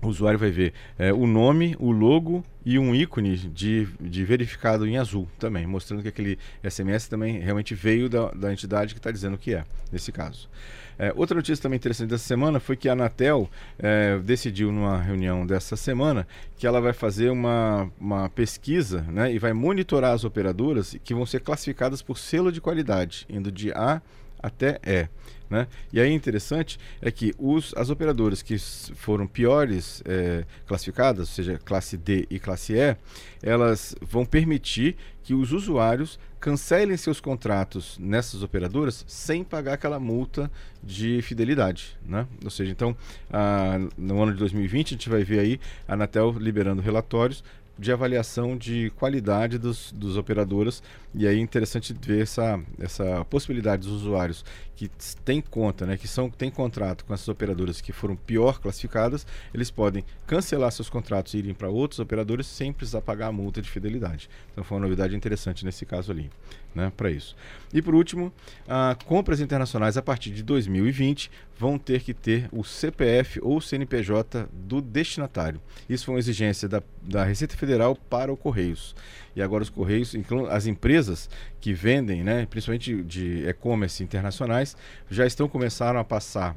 o 0.00 0.06
usuário 0.06 0.38
vai 0.38 0.50
ver 0.50 0.72
é, 0.96 1.12
o 1.12 1.26
nome, 1.26 1.74
o 1.78 1.90
logo 1.90 2.44
e 2.68 2.78
um 2.78 2.94
ícone 2.94 3.34
de, 3.34 3.88
de 3.98 4.22
verificado 4.26 4.86
em 4.86 4.98
azul 4.98 5.26
também, 5.38 5.66
mostrando 5.66 6.02
que 6.02 6.08
aquele 6.08 6.38
SMS 6.62 7.08
também 7.08 7.38
realmente 7.38 7.74
veio 7.74 8.10
da, 8.10 8.30
da 8.32 8.52
entidade 8.52 8.92
que 8.92 9.00
está 9.00 9.10
dizendo 9.10 9.38
que 9.38 9.54
é, 9.54 9.64
nesse 9.90 10.12
caso. 10.12 10.50
É, 10.98 11.10
outra 11.16 11.34
notícia 11.34 11.62
também 11.62 11.78
interessante 11.78 12.10
dessa 12.10 12.26
semana 12.26 12.60
foi 12.60 12.76
que 12.76 12.86
a 12.86 12.92
Anatel 12.92 13.48
é, 13.78 14.18
decidiu 14.18 14.70
numa 14.70 15.00
reunião 15.00 15.46
dessa 15.46 15.76
semana 15.76 16.28
que 16.58 16.66
ela 16.66 16.78
vai 16.78 16.92
fazer 16.92 17.30
uma, 17.30 17.90
uma 17.98 18.28
pesquisa 18.28 19.00
né, 19.00 19.32
e 19.32 19.38
vai 19.38 19.54
monitorar 19.54 20.12
as 20.12 20.24
operadoras 20.24 20.94
que 21.02 21.14
vão 21.14 21.24
ser 21.24 21.40
classificadas 21.40 22.02
por 22.02 22.18
selo 22.18 22.52
de 22.52 22.60
qualidade, 22.60 23.24
indo 23.30 23.50
de 23.50 23.72
A 23.72 24.02
até 24.42 24.78
E. 24.84 25.08
Né? 25.50 25.66
E 25.92 26.00
aí 26.00 26.12
interessante 26.12 26.78
é 27.00 27.10
que 27.10 27.34
os, 27.38 27.72
as 27.76 27.88
operadoras 27.90 28.42
que 28.42 28.58
foram 28.58 29.26
piores 29.26 30.02
eh, 30.04 30.44
classificadas, 30.66 31.28
ou 31.28 31.34
seja, 31.34 31.58
classe 31.64 31.96
D 31.96 32.26
e 32.28 32.38
classe 32.38 32.74
E, 32.74 32.96
elas 33.42 33.94
vão 34.00 34.26
permitir 34.26 34.96
que 35.22 35.32
os 35.32 35.52
usuários 35.52 36.18
cancelem 36.40 36.96
seus 36.96 37.20
contratos 37.20 37.98
nessas 37.98 38.42
operadoras 38.42 39.04
sem 39.08 39.42
pagar 39.42 39.74
aquela 39.74 39.98
multa 39.98 40.50
de 40.82 41.20
fidelidade. 41.22 41.96
Né? 42.04 42.26
Ou 42.44 42.50
seja, 42.50 42.70
então, 42.70 42.96
ah, 43.30 43.78
no 43.96 44.22
ano 44.22 44.32
de 44.32 44.38
2020, 44.38 44.86
a 44.86 44.90
gente 44.90 45.08
vai 45.08 45.24
ver 45.24 45.40
aí 45.40 45.60
a 45.86 45.94
Anatel 45.94 46.34
liberando 46.38 46.80
relatórios 46.80 47.42
de 47.78 47.92
avaliação 47.92 48.56
de 48.56 48.90
qualidade 48.96 49.56
dos, 49.56 49.92
dos 49.92 50.16
operadoras 50.16 50.82
e 51.14 51.26
aí 51.26 51.38
é 51.38 51.40
interessante 51.40 51.94
ver 52.00 52.22
essa, 52.22 52.60
essa 52.78 53.24
possibilidade 53.24 53.82
dos 53.82 54.02
usuários 54.02 54.44
que 54.76 54.88
têm 55.24 55.40
conta, 55.40 55.84
né, 55.84 55.96
que 55.96 56.06
são 56.06 56.30
têm 56.30 56.50
contrato 56.50 57.04
com 57.04 57.12
essas 57.12 57.26
operadoras 57.26 57.80
que 57.80 57.92
foram 57.92 58.14
pior 58.14 58.60
classificadas, 58.60 59.26
eles 59.52 59.72
podem 59.72 60.04
cancelar 60.26 60.70
seus 60.70 60.88
contratos 60.88 61.34
e 61.34 61.38
irem 61.38 61.52
para 61.52 61.68
outros 61.68 61.98
operadores 61.98 62.46
sem 62.46 62.72
precisar 62.72 63.00
pagar 63.00 63.26
a 63.26 63.32
multa 63.32 63.60
de 63.60 63.68
fidelidade. 63.68 64.30
Então 64.52 64.62
foi 64.62 64.76
uma 64.76 64.82
novidade 64.82 65.16
interessante 65.16 65.64
nesse 65.64 65.84
caso 65.84 66.12
ali, 66.12 66.30
né, 66.74 66.92
para 66.96 67.10
isso. 67.10 67.34
E 67.72 67.82
por 67.82 67.94
último, 67.94 68.32
ah, 68.68 68.96
compras 69.04 69.40
internacionais 69.40 69.96
a 69.96 70.02
partir 70.02 70.30
de 70.30 70.44
2020 70.44 71.28
vão 71.58 71.76
ter 71.76 72.02
que 72.02 72.14
ter 72.14 72.48
o 72.52 72.62
CPF 72.62 73.40
ou 73.42 73.60
CNPJ 73.60 74.48
do 74.52 74.80
destinatário. 74.80 75.60
Isso 75.88 76.04
foi 76.04 76.14
uma 76.14 76.20
exigência 76.20 76.68
da, 76.68 76.80
da 77.02 77.24
Receita 77.24 77.56
Federal 77.56 77.96
para 77.96 78.32
o 78.32 78.36
Correios. 78.36 78.94
E 79.38 79.42
agora 79.42 79.62
os 79.62 79.70
Correios, 79.70 80.16
as 80.50 80.66
empresas 80.66 81.30
que 81.60 81.72
vendem, 81.72 82.24
né, 82.24 82.44
principalmente 82.50 83.04
de 83.04 83.48
e-commerce 83.48 84.02
internacionais, 84.02 84.76
já 85.08 85.24
estão 85.24 85.48
começando 85.48 85.96
a 85.96 86.02
passar 86.02 86.56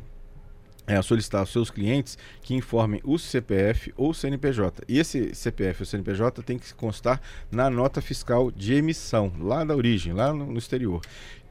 é, 0.87 0.95
a 0.95 1.03
solicitar 1.03 1.41
aos 1.41 1.51
seus 1.51 1.69
clientes 1.69 2.17
que 2.41 2.55
informem 2.55 2.99
o 3.03 3.19
CPF 3.19 3.93
ou 3.95 4.15
CNPJ. 4.15 4.83
E 4.87 4.97
esse 4.97 5.35
CPF 5.35 5.83
ou 5.83 5.85
CNPJ 5.85 6.41
tem 6.41 6.57
que 6.57 6.73
constar 6.73 7.21
na 7.51 7.69
nota 7.69 8.01
fiscal 8.01 8.49
de 8.49 8.73
emissão, 8.73 9.31
lá 9.39 9.63
da 9.63 9.75
origem, 9.75 10.11
lá 10.11 10.33
no, 10.33 10.47
no 10.47 10.57
exterior. 10.57 11.01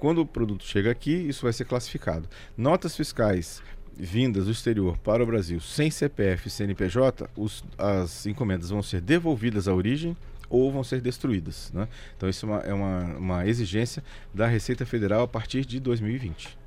Quando 0.00 0.22
o 0.22 0.26
produto 0.26 0.64
chega 0.64 0.90
aqui, 0.90 1.12
isso 1.12 1.42
vai 1.44 1.52
ser 1.52 1.64
classificado. 1.64 2.28
Notas 2.56 2.96
fiscais 2.96 3.62
vindas 3.96 4.46
do 4.46 4.50
exterior 4.50 4.98
para 4.98 5.22
o 5.22 5.26
Brasil 5.26 5.60
sem 5.60 5.92
CPF 5.92 6.48
e 6.48 6.50
CNPJ, 6.50 7.30
os, 7.36 7.62
as 7.78 8.26
encomendas 8.26 8.70
vão 8.70 8.82
ser 8.82 9.00
devolvidas 9.00 9.68
à 9.68 9.74
origem 9.74 10.16
ou 10.50 10.70
vão 10.70 10.84
ser 10.84 11.00
destruídas. 11.00 11.70
Né? 11.72 11.88
Então, 12.16 12.28
isso 12.28 12.44
é, 12.44 12.48
uma, 12.48 12.58
é 12.58 12.74
uma, 12.74 13.04
uma 13.16 13.46
exigência 13.46 14.02
da 14.34 14.46
Receita 14.46 14.84
Federal 14.84 15.22
a 15.22 15.28
partir 15.28 15.64
de 15.64 15.78
2020. 15.78 16.58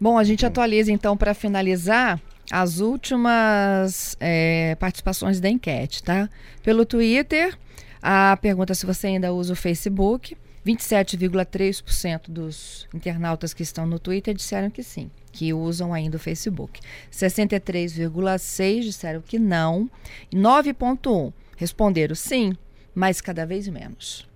Bom, 0.00 0.16
a 0.16 0.22
gente 0.22 0.46
atualiza 0.46 0.92
então 0.92 1.16
para 1.16 1.34
finalizar 1.34 2.20
as 2.50 2.78
últimas 2.78 4.16
é, 4.20 4.76
participações 4.76 5.40
da 5.40 5.48
enquete, 5.48 6.02
tá? 6.02 6.30
Pelo 6.62 6.86
Twitter, 6.86 7.58
a 8.00 8.38
pergunta 8.40 8.74
se 8.74 8.86
você 8.86 9.08
ainda 9.08 9.32
usa 9.32 9.54
o 9.54 9.56
Facebook. 9.56 10.36
27,3% 10.66 12.28
dos 12.28 12.86
internautas 12.92 13.54
que 13.54 13.62
estão 13.62 13.86
no 13.86 13.98
Twitter 13.98 14.34
disseram 14.34 14.68
que 14.68 14.82
sim, 14.82 15.10
que 15.32 15.54
usam 15.54 15.94
ainda 15.94 16.16
o 16.16 16.20
Facebook. 16.20 16.80
63,6% 17.10 18.80
disseram 18.80 19.22
que 19.22 19.38
não. 19.38 19.90
9,1% 20.32 21.32
responderam 21.58 22.14
sim, 22.14 22.54
mas 22.94 23.20
cada 23.20 23.44
vez 23.44 23.68
menos. 23.68 24.26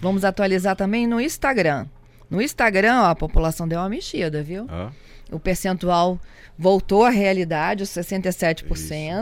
Vamos 0.00 0.24
atualizar 0.24 0.76
também 0.76 1.06
no 1.06 1.20
Instagram. 1.20 1.86
No 2.28 2.42
Instagram, 2.42 3.02
ó, 3.02 3.06
a 3.06 3.14
população 3.14 3.66
deu 3.66 3.78
uma 3.78 3.88
mexida, 3.88 4.42
viu? 4.42 4.66
Ah. 4.68 4.90
O 5.30 5.38
percentual 5.38 6.20
voltou 6.58 7.04
à 7.04 7.10
realidade, 7.10 7.82
os 7.82 7.90
67%, 7.90 8.64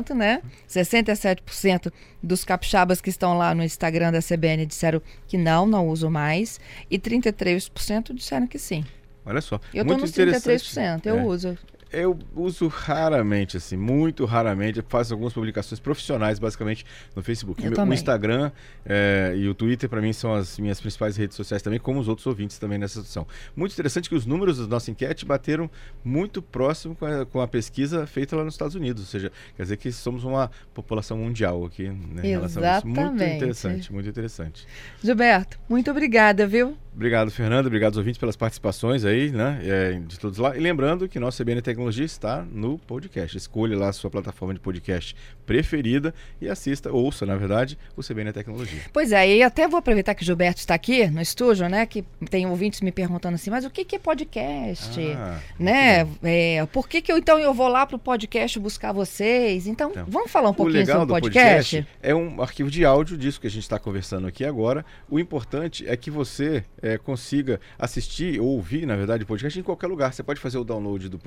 Isso. 0.04 0.14
né? 0.14 0.42
67% 0.68 1.92
dos 2.22 2.44
capixabas 2.44 3.00
que 3.00 3.10
estão 3.10 3.36
lá 3.36 3.54
no 3.54 3.62
Instagram 3.62 4.12
da 4.12 4.20
CBN 4.20 4.66
disseram 4.66 5.00
que 5.26 5.38
não, 5.38 5.66
não 5.66 5.88
uso 5.88 6.10
mais. 6.10 6.58
E 6.90 6.98
33% 6.98 8.14
disseram 8.14 8.46
que 8.46 8.58
sim. 8.58 8.84
Olha 9.24 9.40
só. 9.40 9.60
Eu 9.72 9.82
estou 9.82 9.98
nos 9.98 10.10
33%, 10.10 11.06
eu 11.06 11.18
é. 11.18 11.24
uso. 11.24 11.56
Eu 11.92 12.18
uso 12.34 12.68
raramente, 12.68 13.56
assim, 13.56 13.76
muito 13.76 14.24
raramente. 14.24 14.78
Eu 14.78 14.84
faço 14.88 15.12
algumas 15.12 15.32
publicações 15.32 15.78
profissionais, 15.78 16.38
basicamente, 16.38 16.84
no 17.14 17.22
Facebook. 17.22 17.64
Eu 17.64 17.72
o 17.72 17.94
Instagram 17.94 18.50
é, 18.84 19.34
e 19.36 19.48
o 19.48 19.54
Twitter, 19.54 19.88
para 19.88 20.00
mim, 20.00 20.12
são 20.12 20.34
as 20.34 20.58
minhas 20.58 20.80
principais 20.80 21.16
redes 21.16 21.36
sociais 21.36 21.62
também, 21.62 21.78
como 21.78 22.00
os 22.00 22.08
outros 22.08 22.26
ouvintes 22.26 22.58
também 22.58 22.78
nessa 22.78 23.00
situação. 23.00 23.26
Muito 23.54 23.72
interessante 23.72 24.08
que 24.08 24.14
os 24.14 24.24
números 24.24 24.58
da 24.58 24.66
nossa 24.66 24.90
enquete 24.90 25.24
bateram 25.24 25.70
muito 26.04 26.40
próximo 26.40 26.94
com 26.94 27.04
a, 27.04 27.26
com 27.26 27.40
a 27.40 27.48
pesquisa 27.48 28.06
feita 28.06 28.36
lá 28.36 28.44
nos 28.44 28.54
Estados 28.54 28.74
Unidos. 28.74 29.02
Ou 29.02 29.08
seja, 29.08 29.32
quer 29.56 29.62
dizer 29.62 29.76
que 29.76 29.92
somos 29.92 30.24
uma 30.24 30.50
população 30.72 31.18
mundial 31.18 31.64
aqui 31.64 31.88
né, 31.88 32.22
em 32.24 32.30
relação 32.30 32.62
a 32.62 32.78
isso. 32.78 32.86
Muito 32.86 33.22
interessante, 33.22 33.92
muito 33.92 34.08
interessante. 34.08 34.66
Gilberto, 35.02 35.58
muito 35.68 35.90
obrigada, 35.90 36.46
viu? 36.46 36.76
Obrigado, 36.94 37.30
Fernando. 37.30 37.66
Obrigado 37.66 37.92
aos 37.92 37.96
ouvintes 37.96 38.18
pelas 38.18 38.36
participações 38.36 39.04
aí, 39.04 39.30
né? 39.30 39.60
É, 39.64 39.92
de 39.92 40.18
todos 40.18 40.38
lá. 40.38 40.54
E 40.56 40.60
lembrando 40.60 41.08
que 41.08 41.18
nosso 41.18 41.42
CBN 41.42 41.62
Tecnologia 41.62 41.81
está 41.90 42.44
no 42.50 42.78
podcast. 42.78 43.36
Escolha 43.36 43.76
lá 43.76 43.88
a 43.88 43.92
sua 43.92 44.10
plataforma 44.10 44.54
de 44.54 44.60
podcast 44.60 45.14
preferida 45.46 46.14
e 46.40 46.48
assista, 46.48 46.90
ouça, 46.92 47.26
na 47.26 47.36
verdade, 47.36 47.78
o 47.96 48.02
CBN 48.02 48.32
Tecnologia. 48.32 48.80
Pois 48.92 49.12
é, 49.12 49.36
e 49.36 49.42
até 49.42 49.68
vou 49.68 49.78
aproveitar 49.78 50.14
que 50.14 50.22
o 50.22 50.24
Gilberto 50.24 50.60
está 50.60 50.74
aqui 50.74 51.06
no 51.08 51.20
estúdio, 51.20 51.68
né? 51.68 51.84
Que 51.86 52.02
tem 52.30 52.46
ouvintes 52.46 52.80
me 52.80 52.92
perguntando 52.92 53.34
assim, 53.34 53.50
mas 53.50 53.64
o 53.64 53.70
que, 53.70 53.84
que 53.84 53.96
é 53.96 53.98
podcast? 53.98 55.00
Ah, 55.16 55.38
né? 55.58 56.08
É, 56.22 56.64
por 56.66 56.88
que, 56.88 57.02
que 57.02 57.12
eu 57.12 57.18
então 57.18 57.38
eu 57.38 57.52
vou 57.52 57.68
lá 57.68 57.86
para 57.86 57.96
o 57.96 57.98
podcast 57.98 58.58
buscar 58.58 58.92
vocês? 58.92 59.66
Então, 59.66 59.90
então, 59.90 60.06
vamos 60.08 60.30
falar 60.30 60.50
um 60.50 60.54
pouquinho 60.54 60.86
sobre 60.86 61.04
o 61.04 61.06
podcast? 61.06 61.76
podcast? 61.76 61.86
É 62.02 62.14
um 62.14 62.40
arquivo 62.40 62.70
de 62.70 62.84
áudio 62.84 63.16
disso 63.16 63.40
que 63.40 63.46
a 63.46 63.50
gente 63.50 63.62
está 63.62 63.78
conversando 63.78 64.26
aqui 64.26 64.44
agora. 64.44 64.84
O 65.08 65.18
importante 65.18 65.86
é 65.88 65.96
que 65.96 66.10
você 66.10 66.64
é, 66.80 66.98
consiga 66.98 67.60
assistir 67.78 68.40
ou 68.40 68.48
ouvir, 68.48 68.86
na 68.86 68.96
verdade, 68.96 69.24
o 69.24 69.26
podcast 69.26 69.58
em 69.58 69.62
qualquer 69.62 69.86
lugar. 69.86 70.12
Você 70.12 70.22
pode 70.22 70.40
fazer 70.40 70.58
o 70.58 70.64
download 70.64 71.08
do 71.08 71.18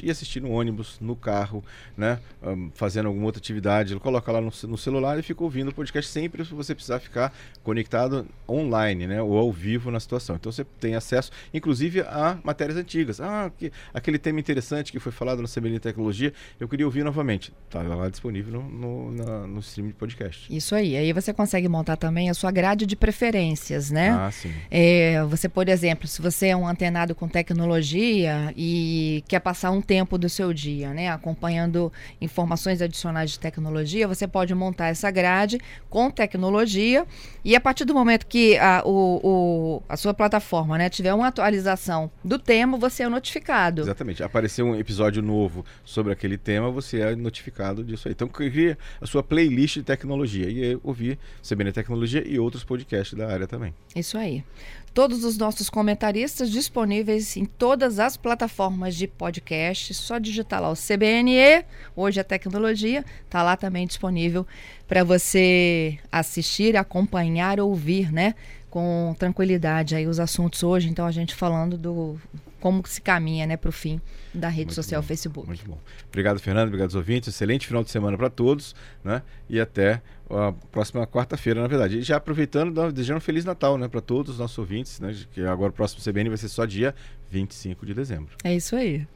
podcast 0.00 0.06
e 0.06 0.10
assistir 0.10 0.40
no 0.40 0.50
ônibus, 0.50 0.98
no 1.00 1.14
carro, 1.14 1.62
né? 1.96 2.18
Um, 2.42 2.70
fazendo 2.74 3.06
alguma 3.06 3.26
outra 3.26 3.40
atividade. 3.40 3.92
Ele 3.92 4.00
coloca 4.00 4.30
lá 4.32 4.40
no, 4.40 4.52
no, 4.68 4.78
celular 4.78 5.18
e 5.18 5.22
fica 5.22 5.42
ouvindo 5.42 5.68
o 5.68 5.74
podcast 5.74 6.10
sempre 6.10 6.44
se 6.44 6.54
você 6.54 6.74
precisar 6.74 6.98
ficar 6.98 7.32
conectado 7.62 8.26
online, 8.48 9.06
né? 9.06 9.22
Ou 9.22 9.36
ao 9.36 9.52
vivo 9.52 9.90
na 9.90 10.00
situação. 10.00 10.36
Então 10.36 10.50
você 10.50 10.64
tem 10.64 10.94
acesso, 10.94 11.30
inclusive, 11.52 12.00
a 12.00 12.38
matérias 12.42 12.76
antigas. 12.76 13.20
Ah, 13.20 13.50
que, 13.56 13.72
aquele 13.92 14.18
tema 14.18 14.40
interessante 14.40 14.92
que 14.92 14.98
foi 14.98 15.12
falado 15.12 15.42
no 15.42 15.48
CBN 15.48 15.78
Tecnologia, 15.78 16.32
eu 16.58 16.68
queria 16.68 16.86
ouvir 16.86 17.04
novamente. 17.04 17.52
Está 17.66 17.82
lá 17.82 18.08
disponível 18.08 18.60
no, 18.60 18.68
no, 18.68 19.12
na, 19.12 19.46
no 19.46 19.60
stream 19.60 19.88
de 19.88 19.94
podcast. 19.94 20.54
Isso 20.54 20.74
aí. 20.74 20.96
Aí 20.96 21.12
você 21.12 21.32
consegue 21.32 21.68
montar 21.68 21.96
também 21.96 22.30
a 22.30 22.34
sua 22.34 22.50
grade 22.50 22.86
de 22.86 22.96
preferências, 22.96 23.90
né? 23.90 24.10
Ah, 24.10 24.30
sim. 24.30 24.52
É, 24.70 25.22
você, 25.24 25.48
por 25.48 25.68
exemplo, 25.68 26.06
se 26.06 26.22
você 26.22 26.48
é 26.48 26.56
um 26.56 26.66
antenado 26.66 27.14
com 27.14 27.28
tecnologia 27.28 28.52
e 28.56 29.22
quer 29.28 29.40
passar 29.40 29.70
um 29.70 29.80
tempo 29.90 30.16
do 30.16 30.28
seu 30.28 30.54
dia, 30.54 30.94
né, 30.94 31.10
acompanhando 31.10 31.92
informações 32.20 32.80
adicionais 32.80 33.32
de 33.32 33.40
tecnologia, 33.40 34.06
você 34.06 34.24
pode 34.24 34.54
montar 34.54 34.86
essa 34.86 35.10
grade 35.10 35.58
com 35.88 36.08
tecnologia 36.08 37.04
e 37.44 37.56
a 37.56 37.60
partir 37.60 37.84
do 37.84 37.92
momento 37.92 38.24
que 38.28 38.56
a, 38.58 38.84
o, 38.84 39.20
o, 39.20 39.82
a 39.88 39.96
sua 39.96 40.14
plataforma 40.14 40.78
né, 40.78 40.88
tiver 40.88 41.12
uma 41.12 41.26
atualização 41.26 42.08
do 42.22 42.38
tema, 42.38 42.78
você 42.78 43.02
é 43.02 43.08
notificado. 43.08 43.82
Exatamente. 43.82 44.22
Apareceu 44.22 44.64
um 44.64 44.76
episódio 44.76 45.20
novo 45.22 45.64
sobre 45.84 46.12
aquele 46.12 46.38
tema, 46.38 46.70
você 46.70 47.00
é 47.00 47.16
notificado 47.16 47.82
disso 47.82 48.06
aí. 48.06 48.12
Então, 48.12 48.28
cria 48.28 48.78
a 49.00 49.06
sua 49.06 49.24
playlist 49.24 49.78
de 49.78 49.82
tecnologia 49.82 50.48
e 50.48 50.78
ouvir 50.84 51.18
CBN 51.42 51.72
Tecnologia 51.72 52.22
e 52.24 52.38
outros 52.38 52.62
podcasts 52.62 53.18
da 53.18 53.28
área 53.28 53.48
também. 53.48 53.74
Isso 53.96 54.16
aí. 54.16 54.44
Todos 54.92 55.24
os 55.24 55.38
nossos 55.38 55.70
comentaristas 55.70 56.50
disponíveis 56.50 57.36
em 57.36 57.44
todas 57.44 57.98
as 57.98 58.16
plataformas 58.16 58.96
de 58.96 59.06
podcast. 59.06 59.94
Só 59.94 60.18
digitar 60.18 60.60
lá 60.60 60.70
o 60.70 60.74
CBNE, 60.74 61.64
hoje 61.94 62.18
a 62.18 62.24
tecnologia, 62.24 63.04
está 63.24 63.42
lá 63.42 63.56
também 63.56 63.86
disponível 63.86 64.46
para 64.88 65.04
você 65.04 65.98
assistir, 66.10 66.76
acompanhar, 66.76 67.60
ouvir, 67.60 68.12
né? 68.12 68.34
Com 68.68 69.14
tranquilidade 69.18 69.94
aí 69.94 70.06
os 70.06 70.18
assuntos 70.18 70.62
hoje. 70.62 70.88
Então 70.88 71.06
a 71.06 71.12
gente 71.12 71.34
falando 71.34 71.78
do 71.78 72.18
como 72.60 72.86
se 72.86 73.00
caminha, 73.00 73.46
né, 73.46 73.56
para 73.56 73.70
o 73.70 73.72
fim 73.72 74.00
da 74.34 74.48
rede 74.48 74.66
muito 74.66 74.74
social 74.74 75.00
bom, 75.00 75.08
Facebook. 75.08 75.46
Muito 75.46 75.64
bom. 75.64 75.78
Obrigado, 76.08 76.38
Fernando. 76.38 76.66
Obrigado 76.68 76.88
aos 76.88 76.94
ouvintes. 76.94 77.28
Excelente 77.30 77.66
final 77.66 77.82
de 77.82 77.90
semana 77.90 78.16
para 78.16 78.28
todos, 78.28 78.74
né? 79.02 79.22
E 79.48 79.58
até 79.58 80.02
a 80.30 80.52
próxima 80.70 81.06
quarta-feira, 81.06 81.60
na 81.60 81.68
verdade. 81.68 81.98
E 81.98 82.02
já 82.02 82.16
aproveitando, 82.16 82.92
desejando 82.92 83.18
um 83.18 83.20
Feliz 83.20 83.44
Natal 83.44 83.76
né, 83.76 83.88
para 83.88 84.00
todos 84.00 84.32
os 84.32 84.38
nossos 84.38 84.58
ouvintes, 84.58 85.00
né, 85.00 85.14
que 85.32 85.42
agora 85.42 85.70
o 85.70 85.74
próximo 85.74 86.02
CBN 86.02 86.28
vai 86.30 86.38
ser 86.38 86.48
só 86.48 86.64
dia 86.64 86.94
25 87.30 87.84
de 87.84 87.94
dezembro. 87.94 88.36
É 88.44 88.54
isso 88.54 88.76
aí. 88.76 89.06